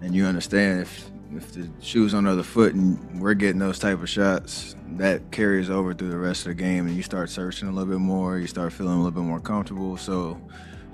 [0.00, 3.80] and you understand if if the shoe's on the other foot and we're getting those
[3.80, 7.30] type of shots, that carries over through the rest of the game, and you start
[7.30, 8.38] searching a little bit more.
[8.38, 9.96] You start feeling a little bit more comfortable.
[9.96, 10.40] So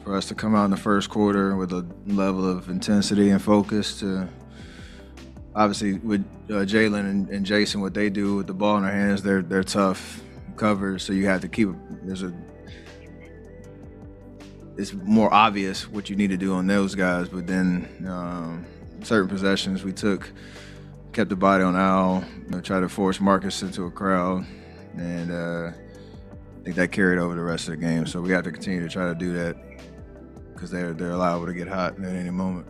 [0.04, 3.40] for us to come out in the first quarter with a level of intensity and
[3.40, 4.28] focus to
[5.54, 8.92] obviously with uh, Jalen and, and, Jason, what they do with the ball in their
[8.92, 10.22] hands, they're they're tough
[10.56, 11.02] covers.
[11.02, 11.68] So you have to keep
[12.02, 12.32] there's a
[14.76, 17.28] it's more obvious what you need to do on those guys.
[17.28, 18.64] But then um,
[19.02, 20.30] certain possessions we took,
[21.12, 24.46] kept the body on Al, you know, tried to force Marcus into a crowd,
[24.96, 28.06] and uh, I think that carried over the rest of the game.
[28.06, 29.56] So we have to continue to try to do that
[30.54, 32.66] because they're they're liable to get hot at any moment.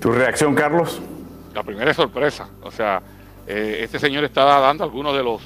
[0.00, 1.00] ¿Tu reacción, Carlos?
[1.54, 2.48] La primera es sorpresa.
[2.62, 3.02] O sea,
[3.46, 5.42] eh, este señor está dando algunos de los,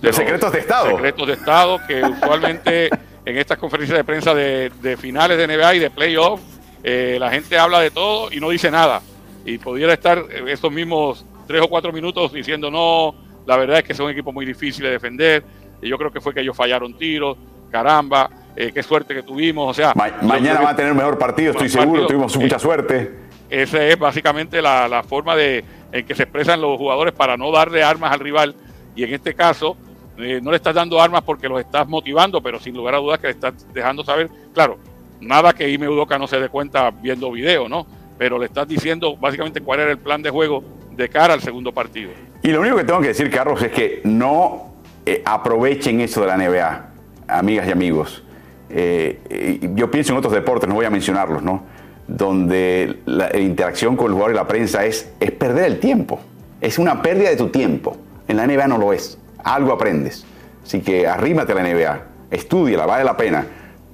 [0.00, 0.90] de los secretos de Estado.
[0.90, 2.90] Secretos de Estado que usualmente
[3.24, 6.40] en estas conferencias de prensa de, de finales de NBA y de playoff,
[6.82, 9.00] eh, la gente habla de todo y no dice nada.
[9.44, 13.14] Y pudiera estar estos mismos tres o cuatro minutos diciendo no,
[13.46, 15.44] la verdad es que es un equipo muy difícil de defender.
[15.82, 17.36] Y yo creo que fue que ellos fallaron tiros,
[17.70, 19.70] caramba, eh, qué suerte que tuvimos.
[19.70, 22.60] O sea, Ma mañana va a tener mejor partido, estoy seguro, partido, tuvimos mucha eh,
[22.60, 23.14] suerte.
[23.50, 27.52] Esa es básicamente la, la, forma de, en que se expresan los jugadores para no
[27.52, 28.54] darle armas al rival.
[28.96, 29.76] Y en este caso,
[30.16, 33.18] eh, no le estás dando armas porque los estás motivando, pero sin lugar a dudas
[33.18, 34.78] que le estás dejando saber, claro,
[35.20, 37.86] nada que Ime Udoka no se dé cuenta viendo video, ¿no?
[38.18, 40.62] Pero le estás diciendo básicamente cuál era el plan de juego
[40.96, 42.10] de cara al segundo partido.
[42.42, 44.74] Y lo único que tengo que decir, Carlos, es que no
[45.06, 46.88] eh, aprovechen eso de la NBA,
[47.28, 48.22] amigas y amigos.
[48.70, 51.62] Eh, yo pienso en otros deportes, no voy a mencionarlos, ¿no?
[52.06, 56.20] Donde la interacción con el jugador y la prensa es, es perder el tiempo.
[56.60, 57.96] Es una pérdida de tu tiempo.
[58.28, 59.18] En la NBA no lo es.
[59.42, 60.24] Algo aprendes.
[60.64, 63.46] Así que arrímate a la NBA, estudiala, vale la pena.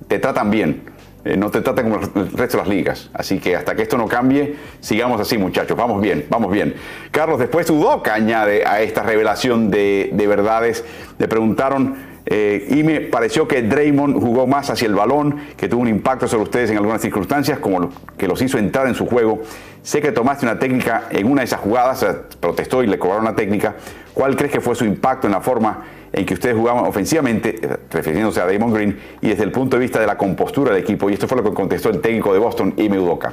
[0.07, 0.83] Te tratan bien.
[1.25, 3.11] Eh, no te tratan como el resto de las ligas.
[3.12, 5.77] Así que hasta que esto no cambie, sigamos así, muchachos.
[5.77, 6.75] Vamos bien, vamos bien.
[7.11, 10.85] Carlos, después Udoca añade a esta revelación de, de verdades.
[11.18, 15.83] Le preguntaron eh, y me pareció que Draymond jugó más hacia el balón, que tuvo
[15.83, 19.43] un impacto sobre ustedes en algunas circunstancias, como que los hizo entrar en su juego.
[19.83, 22.07] Sé que tomaste una técnica en una de esas jugadas,
[22.39, 23.75] protestó y le cobraron la técnica.
[24.14, 27.77] ¿Cuál crees que fue su impacto en la forma en que ustedes jugaban ofensivamente, eh,
[27.91, 31.09] refiriéndose a Draymond Green, y desde el punto de vista de la compostura del equipo?
[31.11, 33.33] Y esto fue lo que contestó el técnico de Boston, Ime Udoka.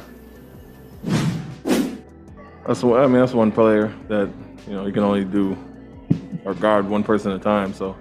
[2.65, 4.29] That's, I mean, that's one player that,
[4.67, 5.55] you know, you can only do
[6.45, 7.95] or guard one person at a time, so...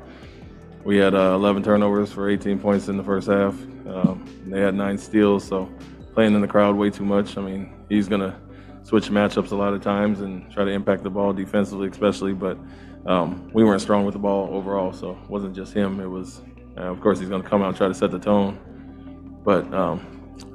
[0.86, 3.54] we had uh, 11 turnovers for 18 points in the first half.
[3.88, 5.68] Um, they had nine steals, so
[6.14, 7.36] playing in the crowd way too much.
[7.36, 8.32] I mean, he's going to
[8.84, 12.34] switch matchups a lot of times and try to impact the ball defensively, especially.
[12.34, 12.56] But
[13.06, 16.00] um, we weren't strong with the ball overall, so it wasn't just him.
[16.00, 16.42] It was,
[16.76, 18.58] uh, of course, he's going to come out and try to set the tone.
[19.44, 20.04] But um,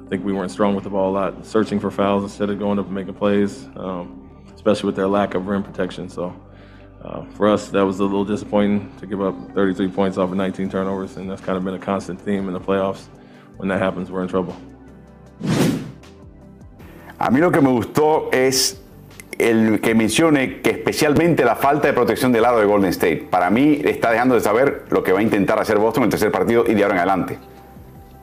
[0.04, 2.58] I think we weren't strong with the ball a lot, searching for fouls instead of
[2.58, 6.10] going up and making plays, um, especially with their lack of rim protection.
[6.10, 6.38] So
[7.02, 10.36] uh, for us, that was a little disappointing to give up 33 points off of
[10.36, 13.06] 19 turnovers, and that's kind of been a constant theme in the playoffs.
[13.56, 14.56] When that happens, we're in trouble.
[17.18, 18.81] A mí lo que me gustó es
[19.42, 23.26] el que mencione que especialmente la falta de protección del lado de Golden State.
[23.30, 26.10] Para mí está dejando de saber lo que va a intentar hacer Boston en el
[26.10, 27.38] tercer partido y de ahora en adelante.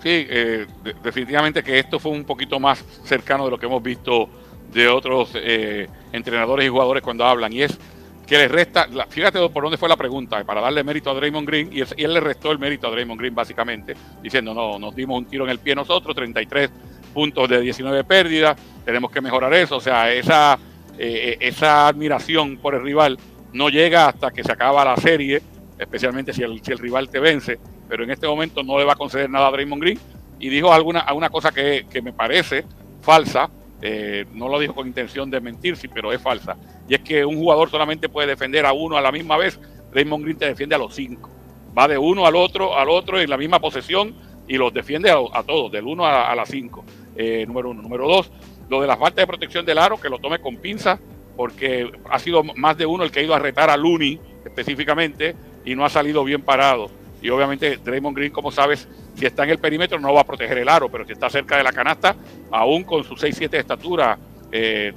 [0.01, 0.65] Sí, eh,
[1.03, 4.29] definitivamente que esto fue un poquito más cercano de lo que hemos visto
[4.71, 7.51] de otros eh, entrenadores y jugadores cuando hablan.
[7.51, 7.77] Y es
[8.25, 11.69] que le resta, fíjate por dónde fue la pregunta, para darle mérito a Draymond Green,
[11.73, 15.25] y, él le restó el mérito a Draymond Green básicamente, diciendo, no, nos dimos un
[15.25, 16.69] tiro en el pie nosotros, 33
[17.11, 18.55] puntos de 19 pérdidas,
[18.85, 20.59] tenemos que mejorar eso, o sea, esa,
[20.99, 23.17] eh, esa admiración por el rival
[23.53, 25.41] no llega hasta que se acaba la serie,
[25.77, 28.93] especialmente si el, si el rival te vence, pero en este momento no le va
[28.93, 29.99] a conceder nada a Draymond Green,
[30.39, 32.65] y dijo alguna, alguna cosa que, que me parece
[33.01, 33.49] falsa,
[33.81, 36.57] eh, no lo dijo con intención de mentir, sí, pero es falsa.
[36.87, 39.59] Y es que un jugador solamente puede defender a uno a la misma vez.
[39.93, 41.29] Raymond Green te defiende a los cinco.
[41.77, 44.15] Va de uno al otro, al otro en la misma posesión
[44.47, 46.83] y los defiende a, todos, del uno a, las cinco.
[47.15, 47.81] Eh, número uno.
[47.81, 48.31] Número dos,
[48.69, 50.99] lo de la falta de protección del aro, que lo tome con pinza,
[51.35, 55.35] porque ha sido más de uno el que ha ido a retar a Looney específicamente
[55.65, 56.89] y no ha salido bien parado.
[57.21, 60.57] Y obviamente Draymond Green, como sabes, si está en el perímetro no va a proteger
[60.57, 62.15] el aro, pero si está cerca de la canasta,
[62.51, 64.93] aún con su 6-7 de estatura, 2 eh,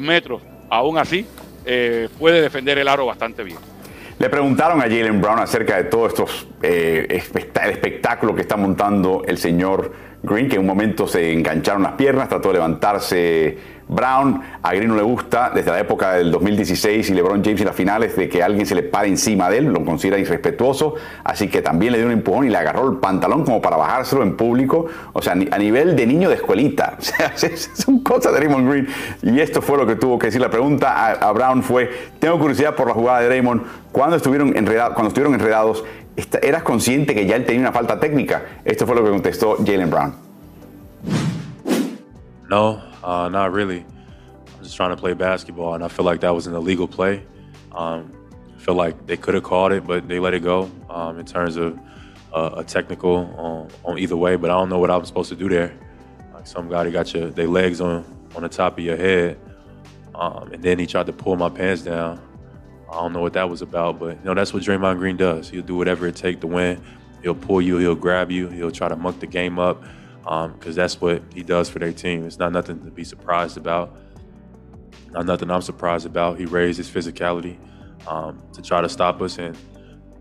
[0.00, 1.26] metros, aún así
[1.64, 3.58] eh, puede defender el aro bastante bien.
[4.20, 9.22] Le preguntaron a Jalen Brown acerca de todo estos eh, el espectáculo que está montando
[9.26, 9.92] el señor
[10.22, 13.58] Green, que en un momento se engancharon las piernas, trató de levantarse
[13.90, 14.40] Brown.
[14.62, 17.74] A Green no le gusta desde la época del 2016 y LeBron James en las
[17.74, 21.60] finales de que alguien se le pare encima de él, lo considera irrespetuoso, así que
[21.60, 24.86] también le dio un empujón y le agarró el pantalón como para bajárselo en público,
[25.12, 26.96] o sea, a nivel de niño de escuelita.
[27.30, 28.88] O sea, son cosas de Raymond Green
[29.22, 30.40] y esto fue lo que tuvo que decir.
[30.40, 33.62] La pregunta a, Brown fue, tengo curiosidad por la jugada de Raymond,
[33.92, 35.84] cuando estuvieron, cuando estuvieron enredados,
[36.42, 38.42] ¿eras consciente que ya él tenía una falta técnica?
[38.64, 40.14] Esto fue lo que contestó Jalen Brown.
[42.48, 43.84] No, Uh, not really.
[44.56, 47.24] I'm just trying to play basketball, and I feel like that was an illegal play.
[47.72, 48.12] Um,
[48.54, 51.24] I feel like they could have called it, but they let it go um, in
[51.24, 51.78] terms of
[52.32, 54.36] uh, a technical on, on, either way.
[54.36, 55.72] But I don't know what I was supposed to do there.
[56.34, 58.04] Like some guy got your their legs on
[58.36, 59.38] on the top of your head,
[60.14, 62.20] um, and then he tried to pull my pants down.
[62.90, 65.48] I don't know what that was about, but you know that's what Draymond Green does.
[65.48, 66.82] He'll do whatever it takes to win.
[67.22, 69.82] He'll pull you, he'll grab you, he'll try to muck the game up
[70.22, 72.24] because um, that's what he does for their team.
[72.24, 73.96] It's not nothing to be surprised about.
[75.12, 76.38] Not nothing I'm surprised about.
[76.38, 77.56] He raised his physicality
[78.06, 79.56] um, to try to stop us, and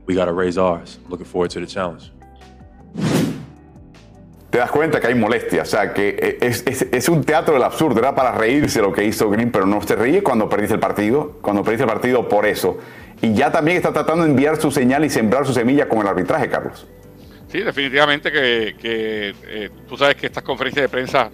[0.06, 0.98] we got to raise ours.
[1.10, 2.12] Looking forward to the challenge.
[4.50, 7.62] Te das cuenta que hay molestia, o sea, que es, es, es, un teatro del
[7.62, 10.80] absurdo, era para reírse lo que hizo Green, pero no se ríe cuando perdiste el
[10.80, 12.80] partido, cuando perdiste el partido por eso.
[13.22, 16.08] Y ya también está tratando de enviar su señal y sembrar su semilla con el
[16.08, 16.88] arbitraje, Carlos.
[17.50, 21.32] Sí, definitivamente que, eh, tú sabes que estas conferencias de prensa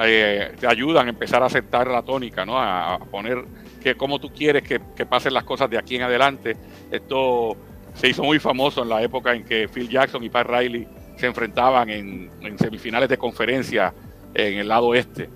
[0.00, 2.56] eh, te ayudan a empezar a aceptar la tónica, ¿no?
[2.56, 3.44] A, poner
[3.82, 6.56] que cómo tú quieres que, pasen las cosas de aquí en adelante.
[6.88, 7.56] Esto
[7.94, 10.86] se hizo muy famoso en la época en que Phil Jackson y Pat Riley
[11.16, 13.92] se enfrentaban en, semifinales de conferencia
[14.34, 15.28] en el lado este,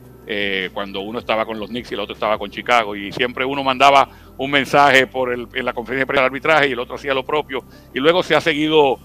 [0.73, 3.65] cuando uno estaba con los Knicks y el otro estaba con Chicago, y siempre uno
[3.65, 6.95] mandaba un mensaje por el, en la conferencia de prensa de arbitraje y el otro
[6.95, 9.01] hacía lo propio, y luego se ha seguido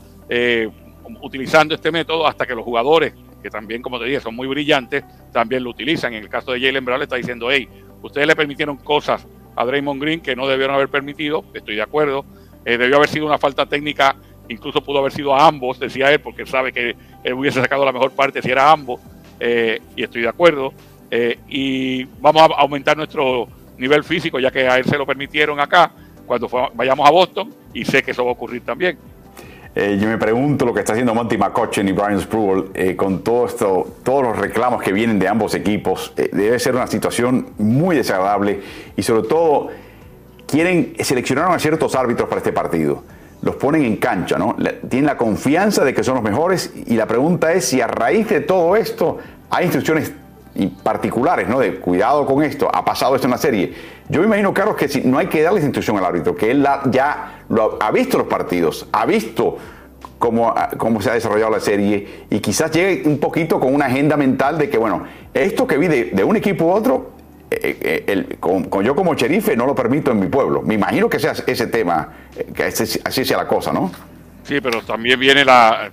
[1.22, 5.04] utilizando este método hasta que los jugadores, que también, como te dije, son muy brillantes,
[5.32, 6.14] también lo utilizan.
[6.14, 7.68] En el caso de Jalen Brown le está diciendo, hey,
[8.02, 9.26] ustedes le permitieron cosas
[9.56, 12.26] a Draymond Green que no debieron haber permitido, estoy de acuerdo,
[12.66, 14.16] eh, debió haber sido una falta técnica,
[14.50, 17.92] incluso pudo haber sido a ambos, decía él, porque sabe que él hubiese sacado la
[17.92, 19.00] mejor parte si era a ambos,
[19.40, 20.74] eh, y estoy de acuerdo.
[21.12, 23.48] Eh, y vamos a aumentar nuestro
[23.78, 25.92] nivel físico, ya que a él se lo permitieron acá,
[26.26, 28.98] cuando vayamos a Boston, y sé que eso va a ocurrir también.
[29.78, 33.20] Eh, yo me pregunto lo que está haciendo Monty McCutcheon y Brian Spruill eh, con
[33.24, 36.14] todo esto, todos los reclamos que vienen de ambos equipos.
[36.16, 38.62] Eh, debe ser una situación muy desagradable
[38.96, 39.68] y sobre todo
[40.48, 43.04] quieren seleccionaron a ciertos árbitros para este partido.
[43.42, 44.56] Los ponen en cancha, ¿no?
[44.88, 48.30] Tienen la confianza de que son los mejores y la pregunta es si a raíz
[48.30, 49.18] de todo esto
[49.50, 50.14] hay instrucciones
[50.84, 51.60] particulares, ¿no?
[51.60, 53.74] De cuidado con esto, ha pasado esto en la serie.
[54.08, 56.66] Yo me imagino, Carlos, que si no hay que darle instrucción al árbitro, que él
[56.92, 59.58] ya lo ha, visto los partidos, ha visto
[60.18, 64.16] cómo, cómo se ha desarrollado la serie y quizás llegue un poquito con una agenda
[64.16, 67.12] mental de que, bueno, esto que vi de, un equipo u otro,
[67.52, 70.62] eh, eh, con, yo como sherife no lo permito en mi pueblo.
[70.62, 73.92] Me imagino que sea ese tema, eh, que así sea la cosa, ¿no?
[74.44, 75.92] Sí, pero también viene la,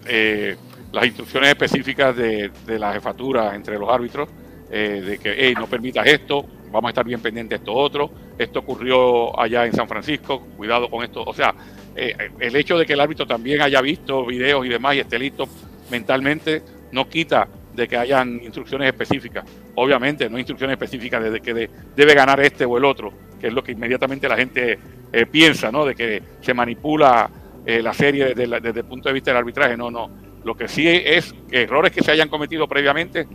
[0.93, 4.29] las instrucciones específicas de, de la jefatura entre los árbitros
[4.75, 8.11] eh, de que hey, no permitas esto, vamos a estar bien pendientes de esto otro,
[8.39, 11.23] esto ocurrió allá en San Francisco, cuidado con esto.
[11.23, 11.55] O sea,
[11.95, 15.19] eh, el hecho de que el árbitro también haya visto videos y demás y esté
[15.19, 15.47] listo
[15.91, 19.45] mentalmente, no quita de que hayan instrucciones específicas
[19.75, 23.63] obviamente no instrucciones específicas de que debe ganar este o el otro, que es lo
[23.63, 24.79] que inmediatamente la gente
[25.13, 25.85] eh, piensa, ¿no?
[25.85, 27.31] De que se manipula
[27.65, 29.77] la serie desde, el punto de vista del arbitraje.
[29.77, 30.11] No, no.
[30.45, 33.27] Lo que sí es errores que se hayan cometido previamente,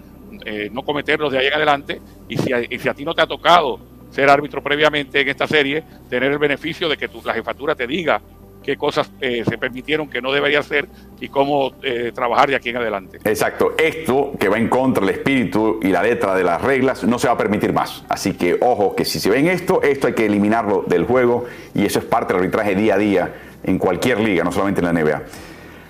[0.50, 2.00] eh, no cometerlos de ahí en adelante.
[2.30, 3.80] Y si, y si a ti no te ha tocado
[4.12, 7.86] ser árbitro previamente en esta serie, tener el beneficio de que tu, la jefatura te
[7.86, 8.22] diga
[8.64, 10.88] qué cosas eh, se permitieron que no debería hacer
[11.20, 13.20] y cómo eh, trabajar de aquí en adelante.
[13.26, 17.20] Exacto, esto que va en contra del espíritu y la letra de las reglas no
[17.20, 18.06] se va a permitir más.
[18.08, 21.46] Así que ojo, que si se ven esto, esto hay que eliminarlo del juego
[21.76, 23.34] y eso es parte del arbitraje día a día
[23.66, 25.24] en cualquier liga, no solamente en la NBA.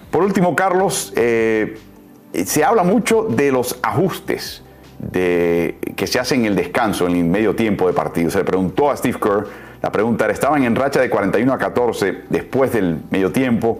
[0.09, 1.13] Por último, Carlos,
[2.45, 4.63] se habla mucho de los ajustes
[5.11, 8.29] que se hacen en el descanso, en el medio tiempo de partido.
[8.29, 9.47] Se le preguntó a Steve Kerr,
[9.81, 13.79] la pregunta era, estaban en racha de 41 a 14 después del medio tiempo.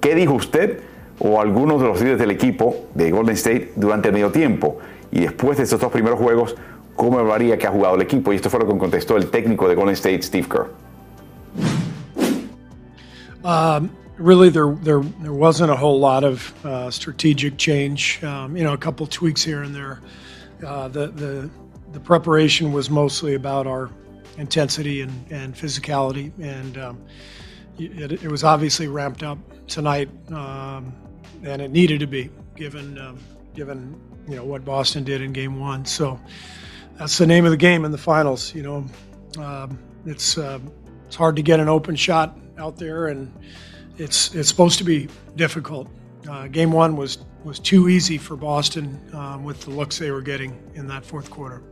[0.00, 0.80] ¿Qué dijo usted
[1.18, 4.78] o algunos de los líderes del equipo de Golden State durante el medio tiempo?
[5.10, 6.56] Y después de estos dos primeros juegos,
[6.94, 8.32] ¿cómo evaluaría que ha jugado el equipo?
[8.32, 10.66] Y esto fue lo que contestó el técnico de Golden State, Steve Kerr.
[13.42, 18.22] Um, really, there, there there wasn't a whole lot of uh, strategic change.
[18.22, 20.00] Um, you know, a couple tweaks here and there.
[20.64, 21.50] Uh, the the
[21.92, 23.90] the preparation was mostly about our
[24.36, 27.04] intensity and, and physicality, and um,
[27.78, 29.38] it, it, was obviously ramped up
[29.68, 30.92] tonight, um,
[31.44, 33.18] and it needed to be given um,
[33.54, 35.84] given you know what Boston did in Game One.
[35.84, 36.20] So
[36.98, 38.54] that's the name of the game in the finals.
[38.54, 38.86] You know,
[39.38, 40.58] um, it's uh,
[41.06, 43.32] it's hard to get an open shot out there, and
[43.98, 45.88] it's it's supposed to be difficult.
[46.28, 50.22] Uh, game one was was too easy for Boston um, with the looks they were
[50.22, 51.62] getting in that fourth quarter.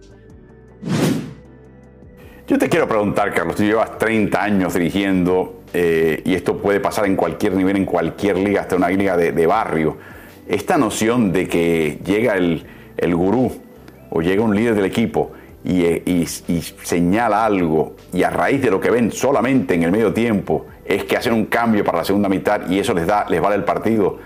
[2.46, 7.06] Yo te quiero preguntar, Carlos, tú llevas 30 años dirigiendo eh, y esto puede pasar
[7.06, 9.96] en cualquier nivel, en cualquier liga, hasta una liga de, barrio.
[10.46, 12.66] Esta noción de que llega el,
[12.98, 13.52] el gurú
[14.10, 15.32] o llega un líder del equipo
[15.64, 16.26] y, y,
[16.82, 21.04] señala algo y a raíz de lo que ven solamente en el medio tiempo es
[21.04, 23.64] que hacen un cambio para la segunda mitad y eso les, da, les vale el
[23.64, 24.18] partido.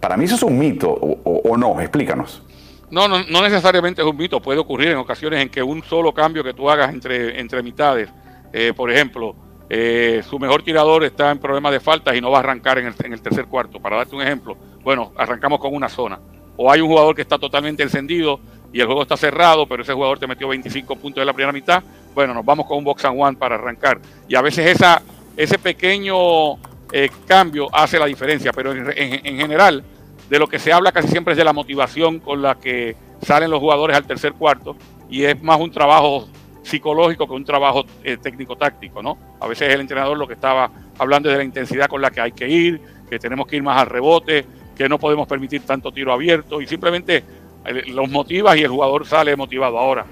[0.00, 2.42] Para mí eso es un mito o, no, explícanos.
[2.90, 6.12] No, no, no, necesariamente es un mito, puede ocurrir en ocasiones en que un solo
[6.12, 8.08] cambio que tú hagas entre, entre mitades,
[8.52, 9.36] eh, por ejemplo,
[9.68, 12.86] eh, su mejor tirador está en problemas de faltas y no va a arrancar en
[12.86, 13.78] el, en el, tercer cuarto.
[13.78, 16.18] Para darte un ejemplo, bueno, arrancamos con una zona.
[16.56, 18.40] O hay un jugador que está totalmente encendido
[18.72, 21.52] y el juego está cerrado, pero ese jugador te metió 25 puntos en la primera
[21.52, 21.82] mitad.
[22.14, 24.00] Bueno, nos vamos con un box and one para arrancar.
[24.28, 25.02] Y a veces esa,
[25.42, 26.56] ese pequeño
[26.92, 29.82] eh, cambio hace la diferencia, pero en, en general
[30.28, 33.50] de lo que se habla casi siempre es de la motivación con la que salen
[33.50, 34.76] los jugadores al tercer cuarto
[35.08, 36.28] y es más un trabajo
[36.62, 39.16] psicológico que un trabajo eh, técnico-táctico, ¿no?
[39.40, 42.20] A veces el entrenador lo que estaba hablando es de la intensidad con la que
[42.20, 44.44] hay que ir, que tenemos que ir más al rebote,
[44.76, 47.24] que no podemos permitir tanto tiro abierto y simplemente
[47.64, 49.78] eh, los motivas y el jugador sale motivado.
[49.78, 50.04] Ahora,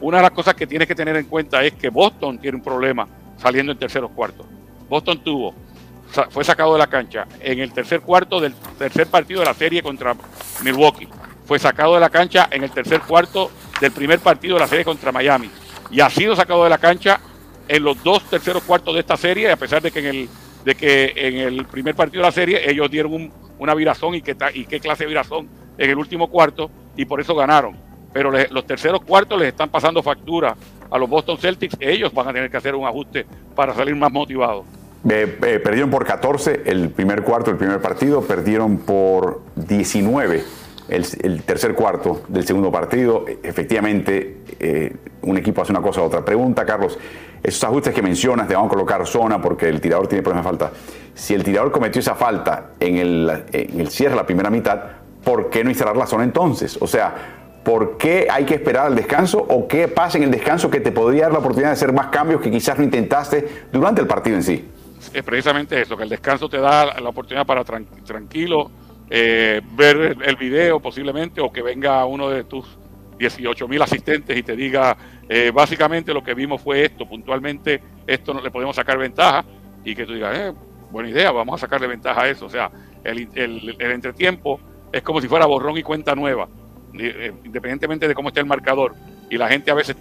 [0.00, 2.62] una de las cosas que tienes que tener en cuenta es que Boston tiene un
[2.64, 3.06] problema
[3.38, 4.51] saliendo en terceros cuartos.
[4.92, 5.54] Boston tuvo
[6.28, 9.82] fue sacado de la cancha en el tercer cuarto del tercer partido de la serie
[9.82, 10.14] contra
[10.62, 11.08] Milwaukee.
[11.46, 14.84] Fue sacado de la cancha en el tercer cuarto del primer partido de la serie
[14.84, 15.50] contra Miami.
[15.90, 17.20] Y ha sido sacado de la cancha
[17.66, 20.28] en los dos terceros cuartos de esta serie, a pesar de que en el,
[20.62, 24.36] de que en el primer partido de la serie ellos dieron una virazón y, que,
[24.52, 27.78] y qué clase de virazón en el último cuarto y por eso ganaron.
[28.12, 30.54] Pero los terceros cuartos les están pasando factura
[30.90, 31.78] a los Boston Celtics.
[31.80, 33.24] Ellos van a tener que hacer un ajuste
[33.56, 34.66] para salir más motivados.
[35.08, 40.44] Eh, eh, perdieron por 14 el primer cuarto, el primer partido, perdieron por 19
[40.88, 43.24] el, tercer cuarto del segundo partido.
[43.42, 46.24] Efectivamente, eh, un equipo hace una cosa u otra.
[46.24, 46.98] Pregunta, Carlos,
[47.42, 50.50] esos ajustes que mencionas, te van a colocar zona porque el tirador tiene problemas de
[50.50, 50.72] falta.
[51.14, 54.80] Si el tirador cometió esa falta en el, en el cierre de la primera mitad,
[55.24, 56.78] ¿por qué no instalar la zona entonces?
[56.80, 57.14] O sea,
[57.64, 60.92] ¿por qué hay que esperar al descanso o qué pasa en el descanso que te
[60.92, 64.36] podría dar la oportunidad de hacer más cambios que quizás no intentaste durante el partido
[64.36, 64.68] en sí?
[65.12, 68.70] Es precisamente eso, que el descanso te da la oportunidad para tranquilo
[69.10, 72.66] eh, ver el video posiblemente o que venga uno de tus
[73.18, 74.96] 18 mil asistentes y te diga
[75.28, 79.44] eh, básicamente lo que vimos fue esto, puntualmente esto no le podemos sacar ventaja
[79.84, 80.52] y que tú digas, eh,
[80.90, 82.46] buena idea, vamos a sacarle ventaja a eso.
[82.46, 82.70] O sea,
[83.04, 84.60] el, el, el entretiempo
[84.92, 86.48] es como si fuera borrón y cuenta nueva,
[86.98, 88.94] eh, independientemente de cómo esté el marcador
[89.32, 89.96] y la gente a veces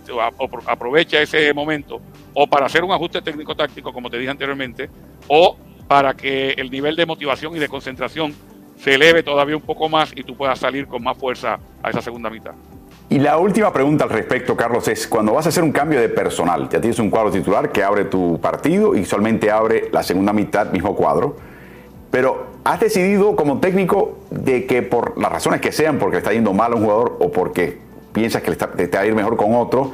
[0.67, 2.01] aprovecha ese momento
[2.33, 4.89] o para hacer un ajuste técnico-táctico, como te dije anteriormente,
[5.29, 5.55] o
[5.87, 8.35] para que el nivel de motivación y de concentración
[8.77, 12.01] se eleve todavía un poco más y tú puedas salir con más fuerza a esa
[12.01, 12.51] segunda mitad.
[13.07, 16.09] Y la última pregunta al respecto, Carlos, es cuando vas a hacer un cambio de
[16.09, 20.33] personal, ya tienes un cuadro titular que abre tu partido y solamente abre la segunda
[20.33, 21.37] mitad, mismo cuadro,
[22.11, 26.51] pero has decidido como técnico de que por las razones que sean, porque está yendo
[26.51, 29.91] mal un jugador o porque piensas que te, va a ir mejor con otro,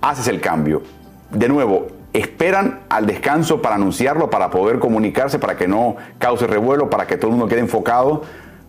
[0.00, 0.82] haces el cambio.
[1.30, 6.88] De nuevo, esperan al descanso para anunciarlo, para poder comunicarse, para que no cause revuelo,
[6.88, 8.22] para que todo el mundo quede enfocado.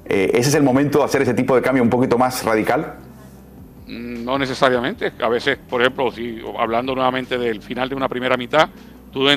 [0.06, 2.96] Eh, ¿Ese es el momento de hacer ese tipo de cambio un poquito más radical?
[3.88, 5.14] Mm, no necesariamente.
[5.22, 8.70] A veces, por ejemplo, si hablando nuevamente del final de una primera mitad,
[9.12, 9.28] tú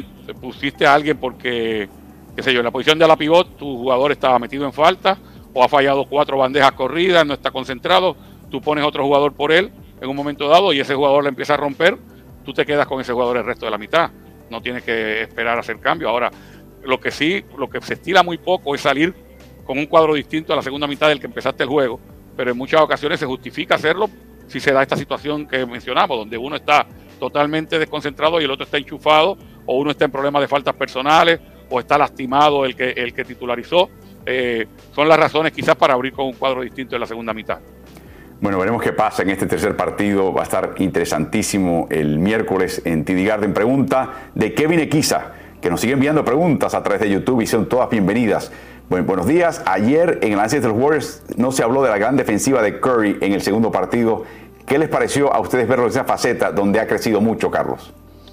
[0.40, 1.88] pusiste a alguien porque,
[2.36, 5.18] qué sé yo, en la posición de la pivot, tu jugador estaba metido en falta
[5.55, 8.16] o ha fallado cuatro bandejas corridas, no está concentrado,
[8.53, 11.55] tú pones otro jugador por él en un momento dado y ese jugador le empieza
[11.55, 11.96] a romper,
[12.44, 14.11] tú te quedas con ese jugador el resto de la mitad.
[14.50, 16.09] No tienes que esperar a hacer cambio.
[16.09, 16.30] Ahora,
[16.84, 19.14] lo que sí, lo que se estila muy poco es salir
[19.64, 21.98] con un cuadro distinto a la segunda mitad del que empezaste el juego,
[22.36, 24.11] pero en muchas ocasiones se justifica hacerlo
[24.48, 26.86] si se da esta situación que mencionamos, donde uno está
[27.18, 31.40] totalmente desconcentrado y el otro está enchufado, o uno está en problemas de faltas personales,
[31.70, 33.88] o está lastimado el que, el que titularizó.
[34.26, 37.61] Eh, son las razones quizás para abrir con un cuadro distinto en la segunda mitad.
[38.43, 40.32] Bueno, veremos qué pasa en este tercer partido.
[40.32, 43.55] Va a estar interesantísimo el miércoles en TD Garden.
[43.55, 45.30] Pregunta de Kevin Equiza,
[45.61, 48.51] que nos sigue enviando preguntas a través de YouTube y son todas bienvenidas.
[48.90, 49.62] Bueno, buenos días.
[49.64, 52.80] Ayer en el análisis de los Warriors no se habló de la gran defensiva de
[52.80, 54.24] Curry en el segundo partido.
[54.66, 57.93] ¿Qué les pareció a ustedes verlo en esa faceta donde ha crecido mucho, Carlos?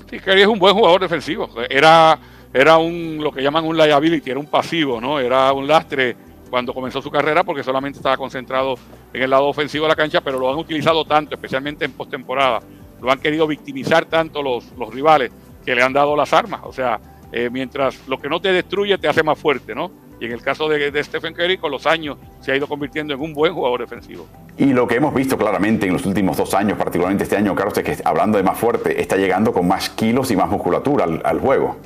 [0.10, 1.51] Sí, Curry es un buen jugador defensivo.
[1.70, 2.18] Era,
[2.51, 5.20] era un, lo que llaman un liability, era un pasivo, ¿no?
[5.20, 6.16] Era un lastre
[6.50, 8.76] cuando comenzó su carrera porque solamente estaba concentrado
[9.14, 12.60] en el lado ofensivo de la cancha, pero lo han utilizado tanto, especialmente en postemporada,
[13.02, 15.32] lo han querido victimizar tanto los, los rivales
[15.66, 16.62] que le han dado las armas.
[16.64, 17.00] O sea,
[17.32, 19.91] eh, mientras lo que no te destruye te hace más fuerte, ¿no?
[20.20, 23.14] Y en el caso de, de, Stephen Curry, con los años se ha ido convirtiendo
[23.14, 24.28] en un buen jugador defensivo.
[24.58, 27.78] Y lo que hemos visto claramente en los últimos dos años, particularmente este año, Carlos,
[27.78, 31.22] es que hablando de más fuerte, está llegando con más kilos y más musculatura al,
[31.24, 31.78] al juego.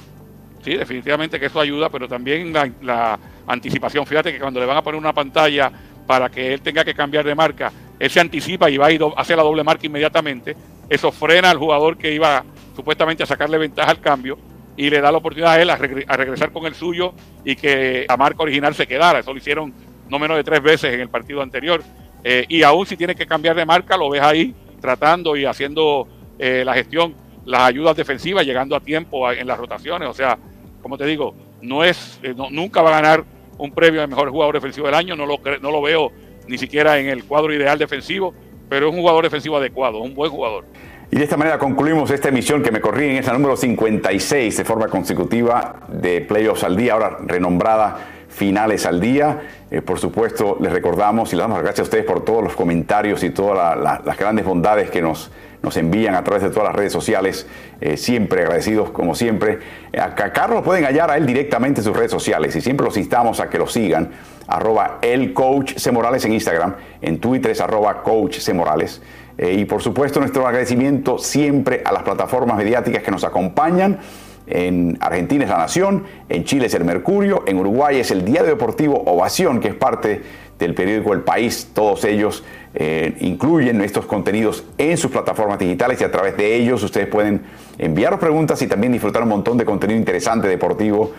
[0.64, 4.06] Sí, definitivamente que eso ayuda, pero también la, la anticipación.
[4.06, 5.72] Fíjate que cuando le van a poner una pantalla
[6.06, 9.38] para que él tenga que cambiar de marca, él se anticipa y va a hacer
[9.38, 10.56] la doble marca inmediatamente.
[10.90, 12.44] Eso frena al jugador que iba
[12.76, 14.38] supuestamente a sacarle ventaja al cambio
[14.76, 17.14] y le da la oportunidad a él a, regresar con el suyo
[17.46, 19.20] y que la marca original se quedara.
[19.20, 19.74] Eso lo hicieron
[20.10, 21.84] no menos de tres veces en el partido anterior.
[22.24, 26.08] Eh, y aún si tiene que cambiar de marca, lo ves ahí tratando y haciendo
[26.40, 27.16] eh, la gestión,
[27.46, 30.10] las ayudas defensivas, llegando a tiempo en las rotaciones.
[30.10, 30.38] O sea,
[30.82, 33.24] como te digo, no es, eh, nunca va a ganar
[33.58, 36.12] un premio de mejor jugador defensivo del año, no lo, no lo veo
[36.48, 38.34] ni siquiera en el cuadro ideal defensivo,
[38.70, 40.66] pero es un jugador defensivo adecuado, un buen jugador.
[41.12, 44.66] Y de esta manera concluimos esta emisión que me corrí en esa número 56 de
[44.66, 47.98] forma consecutiva de Playoffs al Día, ahora renombrada
[48.30, 49.42] Finales al Día.
[49.70, 52.56] Eh, por supuesto, les recordamos y les damos las gracias a ustedes por todos los
[52.56, 55.30] comentarios y todas la, la, las grandes bondades que nos,
[55.64, 57.48] nos envían a través de todas las redes sociales.
[57.80, 59.60] Eh, siempre agradecidos, como siempre.
[59.98, 63.40] A, Carlos pueden hallar a él directamente en sus redes sociales y siempre los instamos
[63.40, 64.12] a que lo sigan.
[64.48, 65.92] Arroba el coach C.
[65.92, 68.54] Morales en Instagram, en Twitter es arroba coach C.
[68.54, 69.02] Morales.
[69.38, 74.00] Eh, y por supuesto nuestro agradecimiento siempre a las plataformas mediáticas que nos acompañan.
[74.46, 78.50] En Argentina es La Nación, en Chile es El Mercurio, en Uruguay es el Diario
[78.50, 80.22] Deportivo Ovación, que es parte
[80.60, 81.70] del periódico El País.
[81.74, 82.44] Todos ellos
[82.76, 87.42] eh, incluyen estos contenidos en sus plataformas digitales y a través de ellos ustedes pueden
[87.78, 91.12] enviar preguntas y también disfrutar un montón de contenido interesante deportivo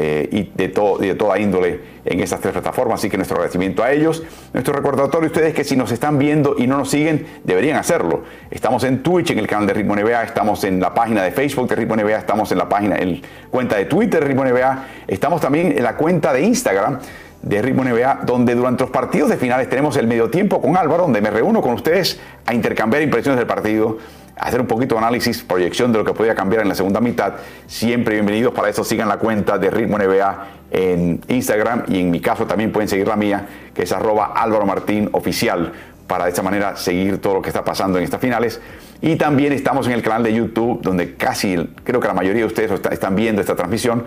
[0.00, 3.00] eh, y de, todo, de toda índole en estas tres plataformas.
[3.00, 4.22] Así que nuestro agradecimiento a ellos.
[4.52, 8.22] Nuestro recordatorio a ustedes que si nos están viendo y no nos siguen, deberían hacerlo.
[8.50, 11.68] Estamos en Twitch, en el canal de Ritmo NBA, estamos en la página de Facebook
[11.68, 15.40] de Ritmo NBA, estamos en la página, en cuenta de Twitter de Ritmo NBA, estamos
[15.40, 17.00] también en la cuenta de Instagram
[17.42, 21.04] de Ritmo NBA, donde durante los partidos de finales tenemos el medio tiempo con Álvaro,
[21.04, 23.98] donde me reúno con ustedes a intercambiar impresiones del partido,
[24.36, 27.00] a hacer un poquito de análisis, proyección de lo que podía cambiar en la segunda
[27.00, 27.34] mitad.
[27.66, 32.20] Siempre bienvenidos, para eso sigan la cuenta de Ritmo NBA en Instagram y en mi
[32.20, 35.72] caso también pueden seguir la mía, que es arroba Álvaro Martín Oficial,
[36.06, 38.60] para de esta manera seguir todo lo que está pasando en estas finales.
[39.00, 42.46] Y también estamos en el canal de YouTube, donde casi, creo que la mayoría de
[42.46, 44.04] ustedes están viendo esta transmisión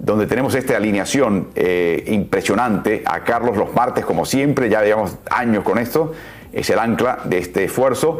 [0.00, 3.02] donde tenemos esta alineación eh, impresionante.
[3.04, 6.12] A Carlos los martes, como siempre, ya llevamos años con esto,
[6.52, 8.18] es el ancla de este esfuerzo,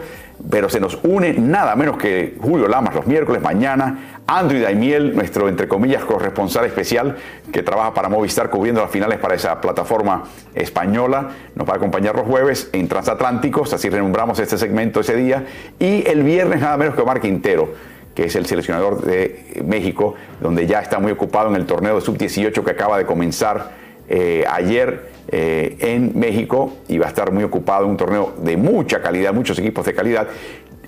[0.49, 5.49] pero se nos une nada menos que Julio Lamas los miércoles, mañana, Andrew Daimiel, nuestro,
[5.49, 7.17] entre comillas, corresponsal especial,
[7.51, 10.25] que trabaja para Movistar cubriendo las finales para esa plataforma
[10.55, 15.47] española, nos va a acompañar los jueves en Transatlánticos, así renombramos este segmento ese día,
[15.79, 17.91] y el viernes nada menos que Omar Quintero
[18.21, 22.03] que es el seleccionador de México, donde ya está muy ocupado en el torneo de
[22.03, 23.71] sub-18 que acaba de comenzar
[24.11, 28.59] eh, ayer eh, en México y va a estar muy ocupado en un torneo de
[28.59, 30.29] mucha calidad, muchos equipos de calidad.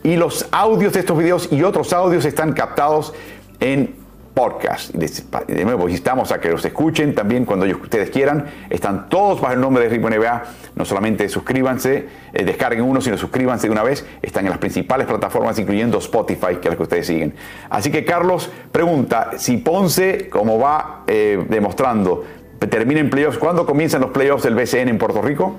[0.02, 3.14] Y los audios de estos videos y otros audios están captados
[3.60, 3.94] en
[4.34, 4.94] podcast.
[4.94, 8.46] De nuevo, invitamos a que los escuchen también cuando ustedes quieran.
[8.70, 10.42] Están todos bajo el nombre de Ritmo NBA.
[10.74, 14.06] No solamente suscríbanse, eh, descarguen uno, sino suscríbanse de una vez.
[14.22, 17.34] Están en las principales plataformas, incluyendo Spotify, que es la que ustedes siguen.
[17.68, 22.24] Así que Carlos pregunta si Ponce, como va eh, demostrando,
[22.58, 25.56] termina en playoffs, ¿cuándo comienzan los playoffs del BCN en Puerto Rico?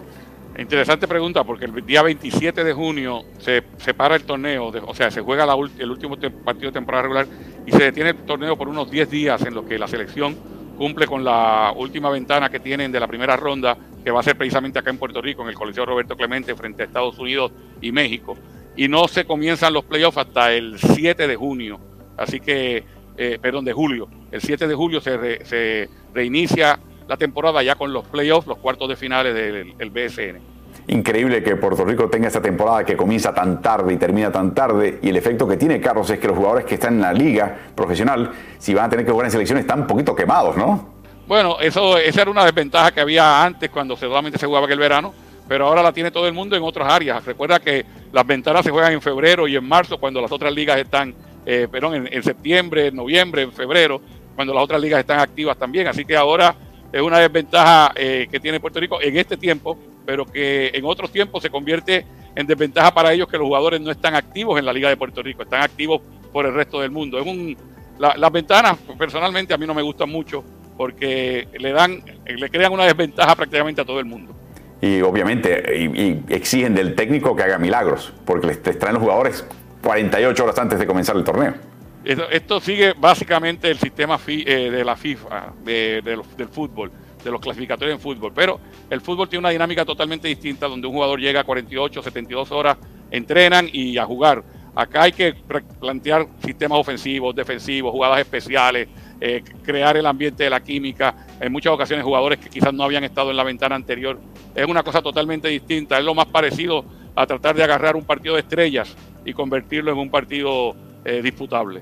[0.58, 5.22] Interesante pregunta, porque el día 27 de junio se separa el torneo, o sea, se
[5.22, 5.48] juega
[5.80, 7.28] el último partido de temporada regular
[7.66, 10.38] y se detiene el torneo por unos 10 días en lo que la selección
[10.78, 14.38] cumple con la última ventana que tienen de la primera ronda, que va a ser
[14.38, 17.52] precisamente acá en Puerto Rico, en el Coliseo Roberto Clemente, frente a Estados Unidos
[17.82, 18.38] y México.
[18.76, 21.80] Y no se comienzan los playoffs hasta el 7 de junio,
[22.16, 22.84] así que,
[23.18, 24.08] eh, perdón, de julio.
[24.32, 28.90] El 7 de julio se, se reinicia la temporada ya con los playoffs, los cuartos
[28.90, 30.40] de finales del, BSN.
[30.88, 35.00] Increíble que Puerto Rico tenga esta temporada que comienza tan tarde y termina tan tarde.
[35.02, 37.58] Y el efecto que tiene Carlos es que los jugadores que están en la liga
[37.74, 40.94] profesional, si van a tener que jugar en selecciones, están un poquito quemados, ¿no?
[41.26, 45.14] Bueno, eso, esa era una desventaja que había antes cuando solamente se jugaba aquel verano,
[45.48, 47.24] pero ahora la tiene todo el mundo en otras áreas.
[47.24, 50.78] Recuerda que las ventanas se juegan en febrero y en marzo, cuando las otras ligas
[50.78, 54.02] están, eh, perdón, en, en septiembre, en noviembre, en febrero,
[54.36, 55.88] cuando las otras ligas están activas también.
[55.88, 56.54] Así que ahora
[56.94, 61.12] es una desventaja eh, que tiene Puerto Rico en este tiempo, pero que en otros
[61.12, 64.72] tiempos se convierte en desventaja para ellos que los jugadores no están activos en la
[64.72, 67.22] Liga de Puerto Rico, están activos por el resto del mundo.
[67.24, 67.58] Un,
[67.98, 70.44] las ventanas, personalmente, a mí no me gustan mucho
[70.78, 74.36] porque le dan, le crean una desventaja prácticamente a todo el mundo.
[74.80, 79.46] Y obviamente y, exigen del técnico que haga milagros, porque les traen los jugadores
[79.82, 81.56] 48 horas antes de comenzar el torneo.
[82.04, 86.92] Esto, sigue básicamente el sistema eh, de la FIFA, del fútbol,
[87.24, 88.34] de los clasificatorios en fútbol.
[88.36, 92.52] Pero el fútbol tiene una dinámica totalmente distinta, donde un jugador llega a 48, 72
[92.52, 92.78] horas,
[93.10, 94.44] entrenan y a jugar.
[94.76, 95.36] Acá hay que
[95.80, 98.88] plantear sistemas ofensivos, defensivos, jugadas especiales,
[99.22, 101.16] eh, crear el ambiente de la química.
[101.40, 104.20] En muchas ocasiones jugadores que quizás no habían estado en la ventana anterior.
[104.56, 105.98] Es una cosa totalmente distinta.
[106.00, 106.84] Es lo más parecido
[107.16, 110.76] a tratar de agarrar un partido de estrellas y convertirlo en un partido
[111.06, 111.82] eh, disputable.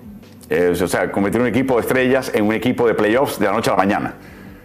[0.49, 3.53] Eh, o sea, convertir un equipo de estrellas en un equipo de playoffs de la
[3.53, 4.13] noche a la mañana.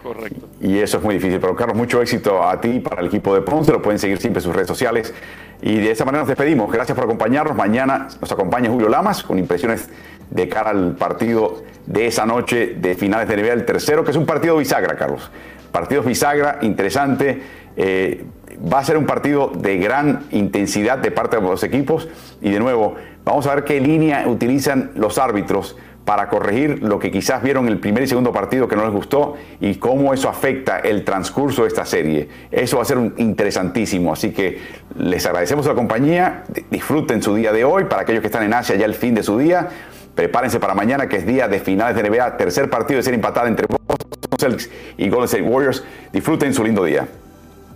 [0.03, 0.49] Correcto.
[0.61, 1.39] Y eso es muy difícil.
[1.39, 3.71] Pero Carlos, mucho éxito a ti para el equipo de Ponce.
[3.71, 5.13] Lo pueden seguir siempre en sus redes sociales.
[5.61, 6.71] Y de esa manera nos despedimos.
[6.71, 7.55] Gracias por acompañarnos.
[7.55, 9.89] Mañana nos acompaña Julio Lamas con impresiones
[10.29, 14.25] de cara al partido de esa noche de finales de nivel tercero, que es un
[14.25, 15.31] partido bisagra, Carlos.
[15.71, 17.41] Partido bisagra, interesante.
[17.75, 18.25] Eh,
[18.71, 22.07] va a ser un partido de gran intensidad de parte de los equipos.
[22.41, 22.95] Y de nuevo,
[23.27, 25.75] Vamos a ver qué línea utilizan los árbitros
[26.05, 29.35] para corregir lo que quizás vieron el primer y segundo partido que no les gustó
[29.59, 32.29] y cómo eso afecta el transcurso de esta serie.
[32.49, 34.61] Eso va a ser interesantísimo, así que
[34.97, 38.77] les agradecemos la compañía, disfruten su día de hoy, para aquellos que están en Asia
[38.77, 39.67] ya el fin de su día,
[40.15, 43.49] prepárense para mañana que es día de finales de NBA, tercer partido de ser empatada
[43.49, 43.97] entre Boston
[44.39, 47.05] Celtics y Golden State Warriors, disfruten su lindo día.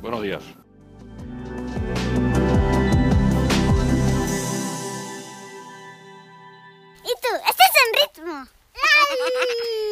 [0.01, 0.60] Buenos días.
[7.21, 8.47] tú, estás en ritmo.